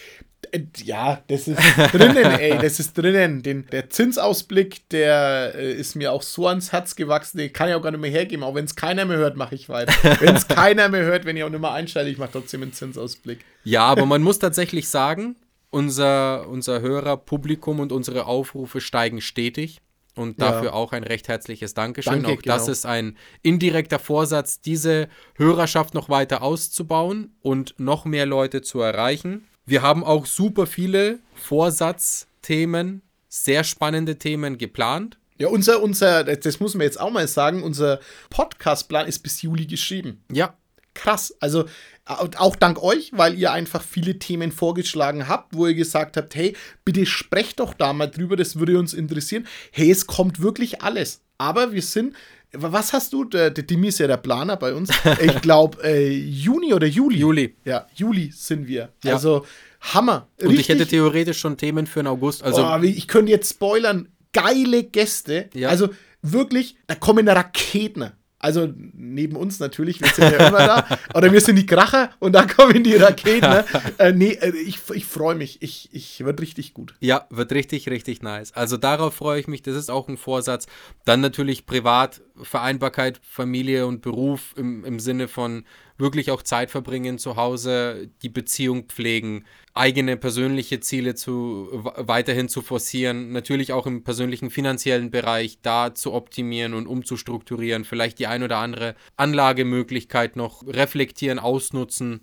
ja, 0.84 1.24
das 1.28 1.48
ist 1.48 1.58
drinnen, 1.94 2.26
ey, 2.38 2.58
das 2.58 2.82
ist 2.82 2.98
drinnen. 2.98 3.44
Den, 3.44 3.66
der 3.68 3.90
Zinsausblick, 3.90 4.90
der 4.90 5.54
äh, 5.56 5.74
ist 5.74 5.96
mir 5.96 6.12
auch 6.12 6.22
so 6.22 6.48
ans 6.48 6.74
Herz 6.74 6.98
gewachsen, 6.98 7.38
den 7.38 7.54
kann 7.54 7.70
ich 7.70 7.76
auch 7.76 7.82
gar 7.82 7.92
nicht 7.92 8.02
mehr 8.02 8.12
hergeben. 8.12 8.44
Auch 8.44 8.56
wenn 8.56 8.66
es 8.66 8.76
keiner 8.76 9.06
mehr 9.06 9.18
hört, 9.18 9.38
mache 9.38 9.56
ich 9.56 9.70
weiter. 9.70 9.94
Wenn 10.20 10.36
es 10.36 10.48
keiner 10.50 10.90
mehr 10.90 11.04
hört, 11.04 11.24
wenn 11.24 11.38
ich 11.38 11.44
auch 11.44 11.50
nicht 11.50 11.62
mehr 11.62 11.72
einschalte, 11.72 12.10
ich 12.10 12.18
mache 12.18 12.34
trotzdem 12.34 12.62
einen 12.62 12.74
Zinsausblick. 12.74 13.46
Ja, 13.64 13.86
aber 13.86 14.06
man 14.06 14.22
muss 14.22 14.40
tatsächlich 14.40 14.90
sagen, 14.90 15.38
unser, 15.70 16.50
unser 16.50 16.82
Hörerpublikum 16.82 17.80
und 17.80 17.94
unsere 17.94 18.26
Aufrufe 18.26 18.82
steigen 18.82 19.22
stetig. 19.22 19.80
Und 20.18 20.40
Ja. 20.40 20.52
dafür 20.52 20.74
auch 20.74 20.92
ein 20.94 21.04
recht 21.04 21.28
herzliches 21.28 21.74
Dankeschön. 21.74 22.24
Danke, 22.24 22.32
auch 22.40 22.42
das 22.42 22.64
genau. 22.64 22.72
ist 22.72 22.86
ein 22.86 23.18
indirekter 23.44 24.00
Vorsatz, 24.00 24.60
diese 24.62 25.08
Hörerschaft 25.36 25.94
noch 25.94 26.10
weiter 26.10 26.42
auszubauen 26.42 27.36
und 27.42 27.76
noch 27.78 28.06
mehr 28.06 28.26
Leute 28.26 28.62
zu 28.62 28.82
erreichen. 28.82 29.48
Wir 29.66 29.82
haben 29.82 30.04
auch 30.04 30.26
super 30.26 30.66
viele 30.66 31.20
Vorsatzthemen, 31.36 33.02
sehr 33.30 33.64
spannende 33.64 34.18
Themen 34.18 34.58
geplant. 34.58 35.18
Ja, 35.38 35.50
unser, 35.50 35.84
unser, 35.84 36.24
das 36.24 36.60
muss 36.60 36.74
man 36.74 36.86
jetzt 36.86 37.00
auch 37.00 37.12
mal 37.12 37.28
sagen, 37.28 37.62
unser 37.62 38.00
Podcastplan 38.30 39.08
ist 39.08 39.20
bis 39.20 39.42
Juli 39.42 39.68
geschrieben. 39.68 40.24
Ja, 40.32 40.56
Krass. 40.98 41.34
Also 41.40 41.66
auch 42.08 42.56
dank 42.56 42.82
euch, 42.82 43.12
weil 43.14 43.38
ihr 43.38 43.52
einfach 43.52 43.84
viele 43.84 44.18
Themen 44.18 44.52
vorgeschlagen 44.52 45.28
habt, 45.28 45.56
wo 45.56 45.68
ihr 45.68 45.74
gesagt 45.74 46.18
habt, 46.18 46.36
hey, 46.36 46.56
bitte 46.86 47.06
sprecht 47.06 47.60
doch 47.60 47.74
da 47.74 47.94
mal 47.94 48.08
drüber, 48.08 48.36
das 48.36 48.58
würde 48.58 48.80
uns 48.80 48.94
interessieren. 48.94 49.46
Hey, 49.72 49.92
es 49.92 50.08
kommt 50.08 50.42
wirklich 50.42 50.82
alles. 50.82 51.22
Aber 51.38 51.74
wir 51.74 51.82
sind, 51.82 52.16
was 52.54 52.94
hast 52.94 53.14
du? 53.14 53.26
Der, 53.26 53.50
der 53.50 53.64
Dimi 53.64 53.90
ist 53.90 54.00
ja 54.00 54.08
der 54.08 54.18
Planer 54.18 54.58
bei 54.58 54.74
uns. 54.74 54.90
Ich 55.22 55.42
glaube, 55.42 55.84
äh, 55.84 56.10
Juni 56.10 56.74
oder 56.74 56.88
Juli. 56.88 57.18
Juli. 57.18 57.56
Ja, 57.66 57.88
Juli 57.94 58.32
sind 58.34 58.68
wir. 58.68 58.90
Ja. 59.04 59.14
Also 59.14 59.46
Hammer. 59.82 60.28
Und 60.42 60.58
ich 60.58 60.70
hätte 60.70 60.88
theoretisch 60.88 61.40
schon 61.40 61.58
Themen 61.58 61.88
für 61.88 62.02
den 62.02 62.08
August. 62.08 62.44
Also 62.44 62.66
oh, 62.66 62.82
ich 62.82 63.08
könnte 63.08 63.32
jetzt 63.32 63.50
spoilern. 63.50 64.10
Geile 64.34 64.84
Gäste. 64.84 65.50
Ja. 65.54 65.70
Also 65.70 65.90
wirklich, 66.22 66.76
da 66.88 66.96
kommen 66.96 67.28
Raketen. 67.28 68.12
Also 68.48 68.74
neben 68.94 69.36
uns 69.36 69.60
natürlich, 69.60 70.00
wir 70.00 70.08
sind 70.08 70.32
ja 70.32 70.48
immer 70.48 70.60
da. 70.60 70.88
Oder 71.14 71.34
wir 71.34 71.42
sind 71.42 71.58
die 71.58 71.66
Kracher 71.66 72.12
und 72.20 72.32
da 72.32 72.46
kommen 72.46 72.82
die 72.82 72.96
Raketen. 72.96 73.66
äh, 73.98 74.14
nee, 74.14 74.32
äh, 74.40 74.56
ich, 74.56 74.80
ich 74.94 75.06
freue 75.06 75.36
mich. 75.36 75.62
Ich, 75.62 75.90
ich 75.92 76.24
wird 76.24 76.40
richtig 76.40 76.74
gut. 76.74 76.94
Ja, 77.02 77.28
wird 77.30 77.52
richtig, 77.52 77.90
richtig 77.90 78.22
nice. 78.22 78.54
Also 78.54 78.78
darauf 78.78 79.16
freue 79.16 79.38
ich 79.42 79.50
mich. 79.50 79.64
Das 79.64 79.76
ist 79.76 79.92
auch 79.92 80.08
ein 80.08 80.16
Vorsatz. 80.16 80.68
Dann 81.04 81.20
natürlich 81.20 81.66
privat, 81.66 82.22
Vereinbarkeit, 82.42 83.20
Familie 83.24 83.88
und 83.88 84.02
Beruf 84.02 84.54
im, 84.58 84.86
im 84.86 85.00
Sinne 85.00 85.28
von 85.28 85.66
wirklich 85.98 86.32
auch 86.32 86.44
Zeit 86.44 86.70
verbringen 86.72 87.18
zu 87.18 87.36
Hause, 87.36 88.10
die 88.22 88.30
Beziehung 88.30 88.86
pflegen, 88.86 89.46
eigene 89.74 90.18
persönliche 90.18 90.80
Ziele 90.80 91.16
zu 91.16 91.70
weiterhin 91.72 92.50
zu 92.50 92.62
forcieren, 92.62 93.32
natürlich 93.32 93.74
auch 93.74 93.88
im 93.88 94.04
persönlichen 94.04 94.50
finanziellen 94.50 95.12
Bereich 95.12 95.60
da 95.62 95.96
zu 95.96 96.14
optimieren 96.14 96.74
und 96.74 96.88
umzustrukturieren, 96.88 97.86
vielleicht 97.86 98.20
die 98.20 98.28
ein 98.28 98.44
oder 98.44 98.58
andere 98.58 98.96
Anlagemöglichkeit 99.16 100.36
noch 100.36 100.66
reflektieren, 100.68 101.40
ausnutzen. 101.40 102.22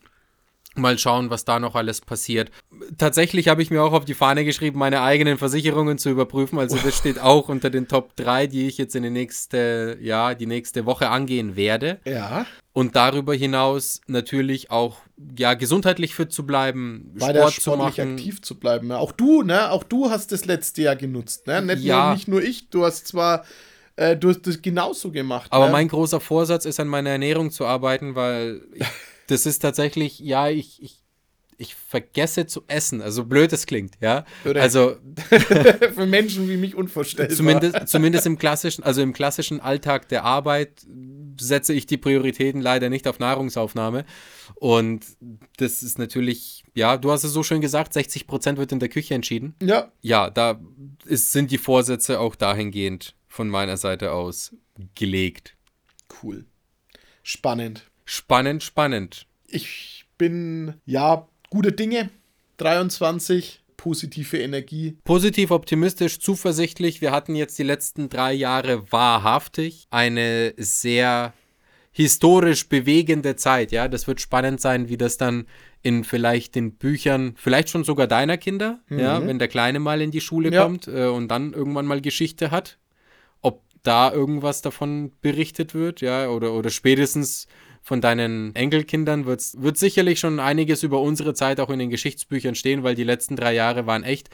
Mal 0.76 0.98
schauen, 0.98 1.30
was 1.30 1.44
da 1.44 1.60
noch 1.60 1.74
alles 1.76 2.00
passiert. 2.00 2.50
Tatsächlich 2.98 3.48
habe 3.48 3.62
ich 3.62 3.70
mir 3.70 3.82
auch 3.82 3.92
auf 3.92 4.04
die 4.04 4.14
Fahne 4.14 4.44
geschrieben, 4.44 4.78
meine 4.78 5.02
eigenen 5.02 5.38
Versicherungen 5.38 5.98
zu 5.98 6.10
überprüfen. 6.10 6.58
Also 6.58 6.76
das 6.76 6.96
steht 6.96 7.20
auch 7.20 7.48
unter 7.48 7.70
den 7.70 7.86
Top 7.86 8.16
3, 8.16 8.48
die 8.48 8.66
ich 8.66 8.76
jetzt 8.78 8.96
in 8.96 9.04
die 9.04 9.10
nächste, 9.10 9.96
ja, 10.00 10.34
die 10.34 10.46
nächste 10.46 10.84
Woche 10.84 11.10
angehen 11.10 11.54
werde. 11.56 12.00
Ja. 12.04 12.46
Und 12.72 12.96
darüber 12.96 13.34
hinaus 13.34 14.00
natürlich 14.08 14.72
auch, 14.72 14.98
ja, 15.38 15.54
gesundheitlich 15.54 16.14
fit 16.16 16.32
zu 16.32 16.44
bleiben, 16.44 17.12
Weiter 17.14 17.38
Sport 17.42 17.54
zu 17.54 17.60
sportlich 17.60 17.98
machen. 17.98 18.12
aktiv 18.14 18.42
zu 18.42 18.58
bleiben. 18.58 18.88
Ja. 18.90 18.98
Auch 18.98 19.12
du, 19.12 19.42
ne? 19.42 19.70
Auch 19.70 19.84
du 19.84 20.10
hast 20.10 20.32
das 20.32 20.44
letzte 20.44 20.82
Jahr 20.82 20.96
genutzt, 20.96 21.46
ne? 21.46 21.62
Nicht, 21.62 21.84
Ja. 21.84 22.06
nur, 22.06 22.14
nicht 22.14 22.28
nur 22.28 22.42
ich. 22.42 22.68
Du 22.70 22.84
hast 22.84 23.06
zwar, 23.06 23.44
äh, 23.94 24.16
du 24.16 24.30
hast 24.30 24.44
das 24.48 24.60
genauso 24.60 25.12
gemacht. 25.12 25.52
Aber 25.52 25.66
ne? 25.66 25.72
mein 25.72 25.86
großer 25.86 26.18
Vorsatz 26.18 26.64
ist, 26.64 26.80
an 26.80 26.88
meiner 26.88 27.10
Ernährung 27.10 27.52
zu 27.52 27.64
arbeiten, 27.64 28.16
weil 28.16 28.62
das 29.28 29.46
ist 29.46 29.60
tatsächlich, 29.60 30.18
ja, 30.18 30.48
ich, 30.48 30.82
ich, 30.82 31.02
ich 31.56 31.74
vergesse 31.76 32.46
zu 32.46 32.64
essen. 32.66 33.00
Also 33.00 33.24
blöd 33.24 33.52
es 33.52 33.66
klingt, 33.66 33.94
ja. 34.00 34.24
Oder- 34.44 34.60
Also 34.62 34.96
für 35.94 36.06
Menschen 36.06 36.48
wie 36.48 36.56
mich 36.56 36.74
unvorstellbar. 36.74 37.34
zumindest, 37.36 37.88
zumindest 37.88 38.26
im 38.26 38.38
klassischen, 38.38 38.82
also 38.82 39.02
im 39.02 39.12
klassischen 39.12 39.60
Alltag 39.60 40.08
der 40.08 40.24
Arbeit 40.24 40.84
setze 41.40 41.72
ich 41.72 41.86
die 41.86 41.96
Prioritäten 41.96 42.60
leider 42.60 42.90
nicht 42.90 43.06
auf 43.08 43.18
Nahrungsaufnahme. 43.20 44.04
Und 44.56 45.04
das 45.56 45.82
ist 45.82 45.98
natürlich, 45.98 46.64
ja, 46.74 46.96
du 46.96 47.10
hast 47.12 47.22
es 47.24 47.32
so 47.32 47.42
schön 47.42 47.60
gesagt, 47.60 47.92
60 47.92 48.26
Prozent 48.26 48.58
wird 48.58 48.72
in 48.72 48.80
der 48.80 48.88
Küche 48.88 49.14
entschieden. 49.14 49.54
Ja, 49.62 49.92
Ja, 50.02 50.30
da 50.30 50.60
ist, 51.06 51.32
sind 51.32 51.50
die 51.50 51.58
Vorsätze 51.58 52.18
auch 52.20 52.34
dahingehend 52.34 53.14
von 53.28 53.48
meiner 53.48 53.76
Seite 53.76 54.12
aus 54.12 54.54
gelegt. 54.96 55.56
cool. 56.22 56.44
Spannend. 57.22 57.90
Spannend, 58.04 58.62
spannend. 58.62 59.26
Ich 59.46 60.04
bin, 60.18 60.74
ja, 60.84 61.26
gute 61.50 61.72
Dinge. 61.72 62.10
23, 62.58 63.62
positive 63.76 64.38
Energie. 64.38 64.96
Positiv, 65.04 65.50
optimistisch, 65.50 66.20
zuversichtlich. 66.20 67.00
Wir 67.00 67.10
hatten 67.12 67.34
jetzt 67.34 67.58
die 67.58 67.64
letzten 67.64 68.08
drei 68.08 68.32
Jahre 68.32 68.90
wahrhaftig 68.92 69.86
eine 69.90 70.54
sehr 70.56 71.32
historisch 71.92 72.68
bewegende 72.68 73.36
Zeit. 73.36 73.72
Ja, 73.72 73.88
das 73.88 74.06
wird 74.06 74.20
spannend 74.20 74.60
sein, 74.60 74.88
wie 74.88 74.96
das 74.96 75.16
dann 75.16 75.46
in 75.82 76.02
vielleicht 76.02 76.54
den 76.54 76.74
Büchern, 76.76 77.34
vielleicht 77.36 77.68
schon 77.68 77.84
sogar 77.84 78.06
deiner 78.06 78.36
Kinder, 78.38 78.80
ja, 78.90 79.24
wenn 79.24 79.38
der 79.38 79.48
Kleine 79.48 79.78
mal 79.80 80.00
in 80.00 80.10
die 80.10 80.20
Schule 80.22 80.50
Ja. 80.52 80.62
kommt 80.62 80.88
äh, 80.88 81.06
und 81.06 81.28
dann 81.28 81.52
irgendwann 81.52 81.86
mal 81.86 82.00
Geschichte 82.00 82.50
hat, 82.50 82.78
ob 83.42 83.62
da 83.82 84.10
irgendwas 84.12 84.62
davon 84.62 85.12
berichtet 85.20 85.74
wird, 85.74 86.00
ja, 86.00 86.28
oder, 86.28 86.54
oder 86.54 86.70
spätestens 86.70 87.46
von 87.84 88.00
deinen 88.00 88.54
Enkelkindern 88.56 89.26
wird's, 89.26 89.56
wird 89.60 89.76
sicherlich 89.76 90.18
schon 90.18 90.40
einiges 90.40 90.82
über 90.82 91.00
unsere 91.00 91.34
Zeit 91.34 91.60
auch 91.60 91.70
in 91.70 91.78
den 91.78 91.90
Geschichtsbüchern 91.90 92.54
stehen, 92.54 92.82
weil 92.82 92.94
die 92.94 93.04
letzten 93.04 93.36
drei 93.36 93.54
Jahre 93.54 93.86
waren 93.86 94.02
echt 94.02 94.30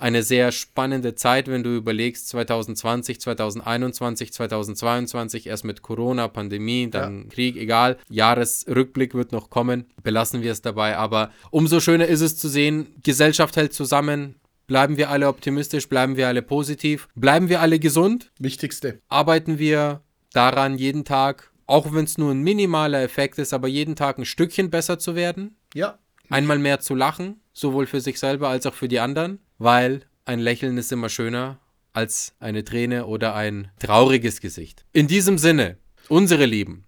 eine 0.00 0.22
sehr 0.22 0.50
spannende 0.50 1.14
Zeit, 1.14 1.48
wenn 1.48 1.62
du 1.62 1.76
überlegst, 1.76 2.28
2020, 2.28 3.20
2021, 3.20 4.32
2022, 4.32 5.46
erst 5.46 5.64
mit 5.64 5.82
Corona, 5.82 6.28
Pandemie, 6.28 6.88
dann 6.90 7.28
Krieg, 7.28 7.56
egal. 7.56 7.98
Jahresrückblick 8.08 9.14
wird 9.14 9.32
noch 9.32 9.50
kommen, 9.50 9.86
belassen 10.02 10.42
wir 10.42 10.52
es 10.52 10.62
dabei. 10.62 10.96
Aber 10.96 11.30
umso 11.50 11.80
schöner 11.80 12.06
ist 12.06 12.22
es 12.22 12.38
zu 12.38 12.48
sehen, 12.48 12.94
Gesellschaft 13.02 13.56
hält 13.56 13.74
zusammen, 13.74 14.36
bleiben 14.66 14.96
wir 14.96 15.10
alle 15.10 15.28
optimistisch, 15.28 15.88
bleiben 15.88 16.16
wir 16.16 16.28
alle 16.28 16.42
positiv, 16.42 17.08
bleiben 17.14 17.48
wir 17.48 17.60
alle 17.60 17.78
gesund, 17.78 18.30
Wichtigste. 18.38 19.00
arbeiten 19.08 19.58
wir 19.58 20.00
daran 20.32 20.78
jeden 20.78 21.04
Tag, 21.04 21.49
auch 21.70 21.92
wenn 21.92 22.04
es 22.04 22.18
nur 22.18 22.32
ein 22.32 22.42
minimaler 22.42 23.02
Effekt 23.02 23.38
ist, 23.38 23.52
aber 23.54 23.68
jeden 23.68 23.96
Tag 23.96 24.18
ein 24.18 24.24
Stückchen 24.24 24.70
besser 24.70 24.98
zu 24.98 25.14
werden, 25.14 25.56
Ja. 25.74 25.98
einmal 26.28 26.58
mehr 26.58 26.80
zu 26.80 26.94
lachen, 26.94 27.40
sowohl 27.52 27.86
für 27.86 28.00
sich 28.00 28.18
selber 28.18 28.48
als 28.48 28.66
auch 28.66 28.74
für 28.74 28.88
die 28.88 29.00
anderen, 29.00 29.38
weil 29.58 30.02
ein 30.24 30.38
Lächeln 30.40 30.78
ist 30.78 30.92
immer 30.92 31.08
schöner 31.08 31.58
als 31.92 32.34
eine 32.40 32.64
Träne 32.64 33.06
oder 33.06 33.34
ein 33.34 33.70
trauriges 33.80 34.40
Gesicht. 34.40 34.84
In 34.92 35.08
diesem 35.08 35.38
Sinne, 35.38 35.76
unsere 36.08 36.46
Lieben, 36.46 36.84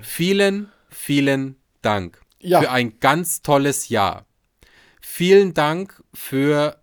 vielen, 0.00 0.70
vielen 0.88 1.56
Dank 1.82 2.20
Ja. 2.40 2.60
für 2.60 2.70
ein 2.70 2.98
ganz 3.00 3.42
tolles 3.42 3.88
Jahr. 3.88 4.26
Vielen 5.00 5.54
Dank 5.54 6.02
für 6.14 6.76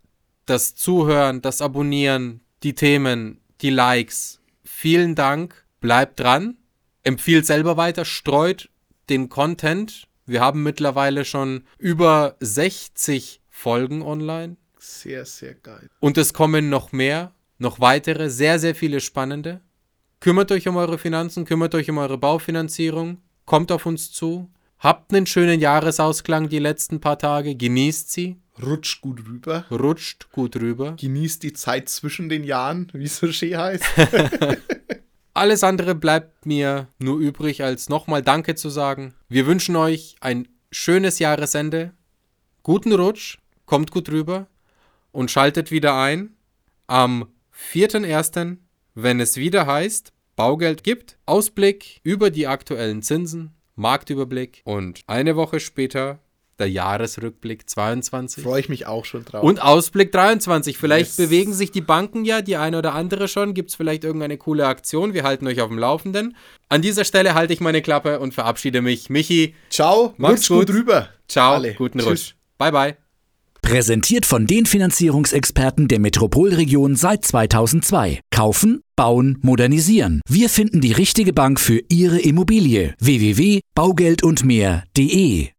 das 0.46 0.76
Zuhören, 0.76 1.42
das 1.42 1.62
Abonnieren, 1.62 2.42
die 2.64 2.76
Themen, 2.76 3.40
die 3.62 3.70
Likes. 3.70 4.42
Vielen 4.64 5.16
Dank, 5.16 5.66
bleibt 5.80 6.20
dran, 6.20 6.58
empfiehlt 7.06 7.46
selber 7.46 7.78
weiter, 7.78 8.04
streut 8.04 8.70
den 9.10 9.30
Content. 9.30 10.08
Wir 10.26 10.42
haben 10.42 10.64
mittlerweile 10.64 11.24
schon 11.24 11.64
über 11.78 12.36
60 12.42 13.40
Folgen 13.50 14.02
online 14.02 14.58
Sehr, 14.80 15.24
sehr 15.26 15.54
geil. 15.54 15.90
und 16.02 16.18
es 16.18 16.34
kommen 16.34 16.70
noch 16.70 16.92
mehr, 16.92 17.32
noch 17.58 17.80
weitere, 17.80 18.30
sehr, 18.30 18.60
sehr 18.60 18.76
viele 18.76 19.00
spannende. 19.00 19.62
Kümmert 20.20 20.52
euch 20.52 20.68
um 20.68 20.76
eure 20.76 20.98
Finanzen, 20.98 21.46
kümmert 21.46 21.74
euch 21.76 21.90
um 21.90 21.98
eure 22.00 22.18
Baufinanzierung, 22.18 23.20
kommt 23.46 23.72
auf 23.72 23.86
uns 23.86 24.12
zu, 24.12 24.50
habt 24.80 25.14
einen 25.14 25.28
schönen 25.28 25.60
Jahresausklang 25.60 26.50
die 26.50 26.60
letzten 26.60 27.00
paar 27.00 27.20
Tage, 27.20 27.56
genießt 27.56 28.12
sie, 28.12 28.38
Rutscht 28.62 29.02
gut 29.02 29.20
rüber. 29.28 29.66
rutscht 29.70 30.32
gut 30.32 30.56
rüber. 30.56 30.96
Genießt 31.00 31.44
die 31.44 31.52
Zeit 31.54 31.90
zwischen 31.90 32.30
den 32.30 32.44
Jahren, 32.46 32.90
wie 32.94 33.04
es 33.04 33.18
so 33.18 33.30
schön 33.32 33.58
heißt. 33.58 33.84
Alles 35.36 35.66
andere 35.66 35.96
bleibt 35.96 36.46
mir 36.46 36.88
nur 36.98 37.20
übrig, 37.20 37.62
als 37.62 37.90
nochmal 37.90 38.22
Danke 38.22 38.56
zu 38.56 38.70
sagen. 38.70 39.16
Wir 39.28 39.46
wünschen 39.46 39.76
euch 39.76 40.16
ein 40.22 40.48
schönes 40.72 41.20
Jahresende, 41.20 41.92
guten 42.64 42.94
Rutsch, 42.94 43.38
kommt 43.66 43.92
gut 43.92 44.08
rüber 44.10 44.48
und 45.12 45.30
schaltet 45.30 45.72
wieder 45.72 46.00
ein 46.00 46.38
am 46.88 47.28
4.1., 47.54 48.60
wenn 48.94 49.20
es 49.20 49.36
wieder 49.36 49.68
heißt, 49.68 50.14
Baugeld 50.38 50.86
gibt, 50.86 51.18
Ausblick 51.26 52.00
über 52.04 52.30
die 52.30 52.48
aktuellen 52.48 53.02
Zinsen, 53.02 53.54
Marktüberblick 53.76 54.62
und 54.64 55.02
eine 55.06 55.36
Woche 55.36 55.60
später 55.60 56.20
der 56.60 56.70
Jahresrückblick 56.70 57.70
22. 57.70 58.44
Freue 58.44 58.60
ich 58.62 58.70
mich 58.70 58.88
auch 58.88 59.06
schon 59.06 59.26
drauf. 59.26 59.44
Und 59.44 59.62
Ausblick 59.62 60.12
23. 60.12 60.78
Vielleicht 60.78 61.18
Yes. 61.18 61.28
bewegen 61.28 61.54
sich 61.54 61.72
die 61.72 61.82
Banken 61.82 62.26
ja, 62.26 62.42
die 62.42 62.56
eine 62.56 62.78
oder 62.78 62.94
andere 62.94 63.28
schon. 63.28 63.54
Gibt 63.54 63.70
es 63.72 63.76
vielleicht 63.76 64.04
irgendeine 64.04 64.38
coole 64.38 64.68
Aktion? 64.68 65.14
Wir 65.14 65.24
halten 65.24 65.48
euch 65.48 65.62
auf 65.62 65.70
dem 65.70 65.80
Laufenden. 65.80 66.36
An 66.70 66.82
dieser 66.82 67.04
Stelle 67.06 67.34
halte 67.34 67.54
ich 67.54 67.60
meine 67.62 67.82
Klappe 67.82 68.20
und 68.20 68.34
verabschiede 68.34 68.82
mich. 68.82 69.10
Michi, 69.10 69.56
Ciao. 69.70 70.14
Macht's 70.18 70.50
Rutscht 70.50 70.50
gut 70.50 70.68
gut. 70.68 70.76
rüber. 70.76 71.10
ciao, 71.28 71.56
Alle. 71.56 71.74
guten 71.74 72.00
Tschüss. 72.00 72.08
Rutsch. 72.10 72.34
Bye, 72.58 72.72
bye. 72.72 72.98
Präsentiert 73.62 74.26
von 74.28 74.46
den 74.46 74.68
Finanzierungsexperten 74.68 75.88
der 75.88 76.00
Metropolregion 76.00 76.96
seit 76.96 77.26
2002. 77.26 78.20
Kaufen, 78.30 78.82
bauen, 78.96 79.40
modernisieren. 79.42 80.22
Wir 80.30 80.50
finden 80.50 80.82
die 80.82 80.92
richtige 80.92 81.34
Bank 81.34 81.60
für 81.60 81.82
Ihre 81.90 82.20
Immobilie. 82.20 82.94
www.baugeldundmehr.de 83.00 85.50